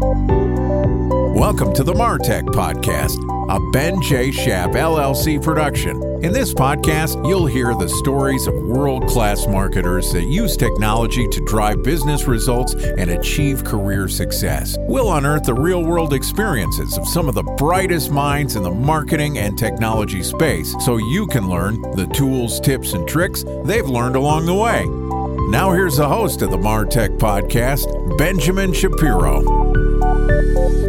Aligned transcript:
Welcome 0.00 1.74
to 1.74 1.82
the 1.82 1.92
Martech 1.92 2.44
Podcast, 2.44 3.18
a 3.50 3.70
Ben 3.72 4.00
J. 4.00 4.30
Shap 4.30 4.70
LLC 4.70 5.42
production. 5.42 6.00
In 6.22 6.32
this 6.32 6.54
podcast, 6.54 7.26
you'll 7.28 7.46
hear 7.46 7.74
the 7.74 7.88
stories 7.88 8.46
of 8.46 8.54
world 8.54 9.08
class 9.08 9.48
marketers 9.48 10.12
that 10.12 10.26
use 10.26 10.56
technology 10.56 11.26
to 11.26 11.44
drive 11.46 11.82
business 11.82 12.28
results 12.28 12.74
and 12.74 13.10
achieve 13.10 13.64
career 13.64 14.06
success. 14.06 14.76
We'll 14.82 15.12
unearth 15.12 15.42
the 15.42 15.54
real 15.54 15.82
world 15.82 16.12
experiences 16.12 16.96
of 16.96 17.08
some 17.08 17.28
of 17.28 17.34
the 17.34 17.42
brightest 17.42 18.12
minds 18.12 18.54
in 18.54 18.62
the 18.62 18.70
marketing 18.70 19.38
and 19.38 19.58
technology 19.58 20.22
space 20.22 20.76
so 20.84 20.98
you 20.98 21.26
can 21.26 21.48
learn 21.48 21.82
the 21.96 22.06
tools, 22.14 22.60
tips, 22.60 22.92
and 22.92 23.08
tricks 23.08 23.44
they've 23.64 23.88
learned 23.88 24.14
along 24.14 24.46
the 24.46 24.54
way. 24.54 25.07
Now, 25.48 25.72
here's 25.72 25.96
the 25.96 26.06
host 26.06 26.42
of 26.42 26.50
the 26.50 26.58
Martech 26.58 27.16
Podcast, 27.16 28.18
Benjamin 28.18 28.74
Shapiro. 28.74 29.42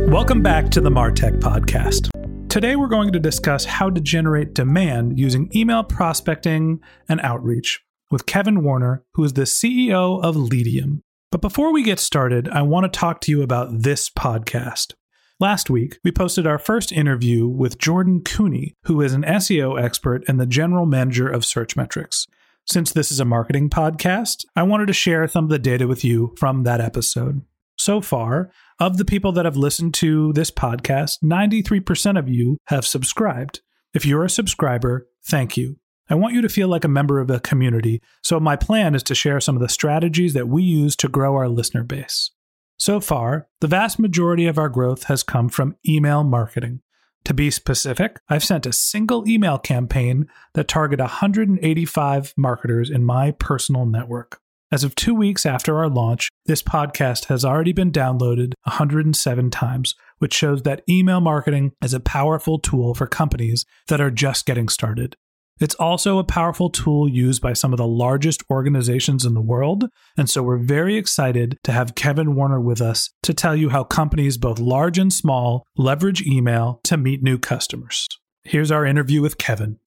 Welcome 0.10 0.44
back 0.44 0.70
to 0.72 0.82
the 0.82 0.90
Martech 0.90 1.40
Podcast. 1.40 2.10
Today, 2.50 2.76
we're 2.76 2.90
going 2.90 3.14
to 3.14 3.22
discuss 3.22 3.64
how 3.64 3.90
to 3.90 4.02
generate 4.02 4.54
demand 4.54 5.18
using 5.18 5.50
email 5.56 5.82
prospecting 5.86 6.82
and 7.08 7.22
outreach 7.22 7.80
with 8.12 8.26
Kevin 8.26 8.62
Warner, 8.62 9.06
who 9.14 9.24
is 9.24 9.32
the 9.32 9.44
CEO 9.44 10.22
of 10.22 10.36
Leadium. 10.36 11.04
But 11.32 11.40
before 11.40 11.72
we 11.72 11.82
get 11.82 11.98
started, 11.98 12.50
I 12.50 12.62
want 12.64 12.84
to 12.84 13.00
talk 13.00 13.22
to 13.22 13.32
you 13.32 13.42
about 13.42 13.84
this 13.84 14.10
podcast. 14.10 14.92
Last 15.40 15.70
week, 15.70 16.00
we 16.04 16.12
posted 16.12 16.46
our 16.46 16.60
first 16.60 16.92
interview 16.92 17.48
with 17.48 17.78
Jordan 17.78 18.24
Koene, 18.26 18.74
who 18.84 19.00
is 19.02 19.14
an 19.14 19.24
SEO 19.24 19.82
expert 19.82 20.26
and 20.28 20.38
the 20.38 20.46
general 20.46 20.86
manager 20.86 21.30
of 21.30 21.44
Searchmetrics. 21.44 22.26
Since 22.72 22.92
this 22.92 23.12
is 23.12 23.20
a 23.20 23.26
marketing 23.26 23.72
podcast, 23.72 24.46
I 24.56 24.62
wanted 24.62 24.86
to 24.88 24.94
share 24.94 25.28
some 25.28 25.46
of 25.46 25.50
the 25.50 25.58
data 25.58 25.88
with 25.88 26.06
you 26.06 26.36
from 26.38 26.66
that 26.66 26.80
episode. 26.80 27.42
So 27.80 28.00
far, 28.00 28.52
of 28.80 28.98
the 28.98 29.06
people 29.06 29.32
that 29.32 29.46
have 29.46 29.58
listened 29.58 29.96
to 29.96 30.32
this 30.34 30.52
podcast, 30.52 31.18
93% 31.24 32.20
of 32.20 32.30
you 32.30 32.60
have 32.66 32.86
subscribed. 32.86 33.62
If 33.96 34.06
you're 34.06 34.24
a 34.24 34.30
subscriber, 34.30 35.08
thank 35.26 35.58
you. 35.58 35.78
I 36.12 36.16
want 36.16 36.36
you 36.36 36.44
to 36.44 36.50
feel 36.50 36.68
like 36.68 36.84
a 36.84 36.90
member 36.90 37.20
of 37.20 37.32
a 37.32 37.40
community, 37.40 38.04
so 38.22 38.40
my 38.40 38.56
plan 38.56 38.94
is 38.94 39.02
to 39.04 39.16
share 39.16 39.40
some 39.40 39.56
of 39.56 39.64
the 39.64 39.70
strategies 39.70 40.36
that 40.36 40.48
we 40.48 40.62
use 40.62 40.96
to 40.98 41.08
grow 41.08 41.38
our 41.38 41.50
listener 41.50 41.84
base. 41.84 42.30
So 42.78 43.00
far, 43.00 43.48
the 43.62 43.68
vast 43.68 43.98
majority 43.98 44.46
of 44.46 44.60
our 44.60 44.70
growth 44.70 45.06
has 45.06 45.24
come 45.24 45.50
from 45.50 45.76
email 45.88 46.24
marketing. 46.24 46.82
To 47.26 47.34
be 47.34 47.52
specific, 47.52 48.20
I've 48.28 48.44
sent 48.44 48.66
a 48.66 48.74
single 48.74 49.28
email 49.28 49.60
campaign 49.60 50.28
that 50.54 50.68
targeted 50.68 51.02
185 51.02 52.34
marketers 52.38 52.90
in 52.90 53.06
my 53.06 53.32
personal 53.32 53.86
network. 53.86 54.40
As 54.72 54.84
of 54.84 54.94
two 54.94 55.16
weeks 55.16 55.46
after 55.46 55.78
our 55.78 55.90
launch, 55.90 56.30
this 56.46 56.62
podcast 56.62 57.26
has 57.26 57.44
already 57.44 57.74
been 57.74 57.92
downloaded 57.92 58.54
107 58.64 59.50
times, 59.50 59.96
which 60.20 60.34
shows 60.34 60.62
that 60.62 60.84
email 60.88 61.22
marketing 61.22 61.72
is 61.84 61.94
a 61.94 62.00
powerful 62.00 62.60
tool 62.60 62.94
for 62.94 63.08
companies 63.08 63.66
that 63.88 64.00
are 64.00 64.12
just 64.12 64.46
getting 64.46 64.70
started. 64.70 65.16
It's 65.60 65.76
also 65.76 66.20
a 66.20 66.24
powerful 66.24 66.70
tool 66.70 67.10
used 67.10 67.42
by 67.42 67.52
some 67.52 67.74
of 67.74 67.78
the 67.78 67.88
largest 67.88 68.44
organizations 68.50 69.26
in 69.26 69.34
the 69.34 69.42
world, 69.42 69.90
and 70.18 70.30
so 70.30 70.42
we're 70.42 70.58
very 70.58 70.96
excited 70.96 71.58
to 71.66 71.74
have 71.74 71.96
Kevin 71.96 72.34
Warner 72.34 72.62
with 72.62 72.82
us 72.82 73.10
to 73.24 73.34
tell 73.34 73.58
you 73.58 73.70
how 73.70 73.84
companies, 73.84 74.38
both 74.38 74.60
large 74.60 74.98
and 74.98 75.12
small, 75.12 75.66
leverage 75.78 76.26
email 76.26 76.80
to 76.86 76.96
meet 76.96 77.22
new 77.22 77.38
customers. 77.38 78.08
Here's 78.44 78.72
our 78.72 78.86
interview 78.86 79.22
with 79.22 79.38
Kevin. 79.38 79.80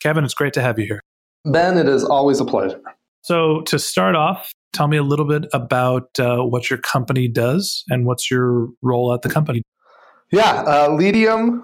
Kevin, 0.00 0.24
it's 0.24 0.34
great 0.34 0.52
to 0.54 0.62
have 0.62 0.80
you 0.80 0.86
here. 0.86 1.00
Ben, 1.44 1.78
it 1.78 1.88
is 1.88 2.04
always 2.04 2.40
a 2.40 2.44
pleasure. 2.44 2.80
So, 3.22 3.60
to 3.66 3.78
start 3.78 4.16
off, 4.16 4.50
tell 4.72 4.88
me 4.88 4.96
a 4.96 5.02
little 5.02 5.26
bit 5.26 5.46
about 5.52 6.08
uh, 6.18 6.38
what 6.38 6.70
your 6.70 6.78
company 6.80 7.28
does 7.28 7.84
and 7.88 8.04
what's 8.04 8.30
your 8.30 8.68
role 8.82 9.14
at 9.14 9.22
the 9.22 9.28
company. 9.28 9.62
Yeah, 10.32 10.62
uh, 10.64 10.96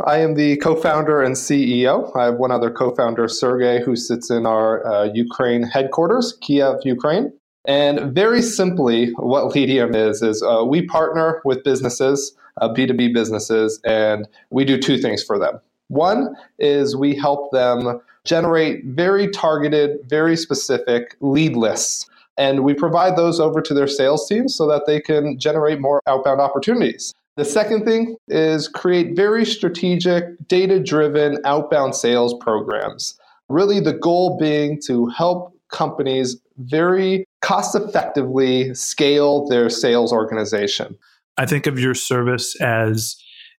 I 0.07 0.19
am 0.19 0.35
the 0.35 0.57
co 0.61 0.75
founder 0.75 1.23
and 1.23 1.37
CEO. 1.37 2.11
I 2.17 2.25
have 2.25 2.35
one 2.35 2.51
other 2.51 2.69
co 2.69 2.93
founder, 2.97 3.29
Sergey, 3.29 3.81
who 3.81 3.95
sits 3.95 4.29
in 4.29 4.45
our 4.45 4.85
uh, 4.85 5.05
Ukraine 5.15 5.63
headquarters, 5.63 6.37
Kiev, 6.41 6.81
Ukraine. 6.83 7.33
And 7.65 8.13
very 8.13 8.43
simply, 8.43 9.13
what 9.19 9.55
Leadium 9.55 9.95
is, 9.95 10.21
is 10.21 10.43
uh, 10.43 10.65
we 10.65 10.85
partner 10.85 11.43
with 11.45 11.63
businesses, 11.63 12.37
B2B 12.61 13.11
uh, 13.11 13.13
businesses, 13.13 13.81
and 13.85 14.27
we 14.51 14.65
do 14.65 14.79
two 14.79 14.99
things 14.99 15.23
for 15.23 15.39
them. 15.39 15.61
One 15.87 16.35
is 16.59 16.97
we 16.97 17.15
help 17.15 17.53
them 17.53 18.01
generate 18.25 18.85
very 18.85 19.29
targeted, 19.29 19.99
very 20.09 20.37
specific 20.37 21.17
lead 21.21 21.55
lists. 21.57 22.09
And 22.37 22.65
we 22.65 22.75
provide 22.75 23.17
those 23.17 23.39
over 23.39 23.63
to 23.63 23.73
their 23.73 23.87
sales 23.87 24.29
teams 24.29 24.57
so 24.57 24.67
that 24.69 24.87
they 24.87 25.01
can 25.01 25.39
generate 25.39 25.81
more 25.81 26.03
outbound 26.09 26.41
opportunities. 26.41 27.15
The 27.37 27.45
second 27.45 27.85
thing 27.85 28.17
is 28.29 28.67
create 28.67 29.15
very 29.15 29.45
strategic, 29.45 30.25
data 30.49 30.81
driven 30.83 31.39
outbound 31.45 31.95
sales 31.95 32.35
programs. 32.41 33.19
Really, 33.49 33.79
the 33.79 33.93
goal 33.93 34.39
being 34.39 34.81
to 34.87 35.07
help 35.09 35.53
companies 35.71 36.41
very 36.59 37.27
cost 37.43 37.75
effectively 37.75 38.75
scale 38.75 39.47
their 39.47 39.69
sales 39.69 40.13
organization. 40.13 40.97
I 41.37 41.45
think 41.45 41.67
of 41.67 41.79
your 41.79 41.95
service 41.95 42.59
as 42.61 43.17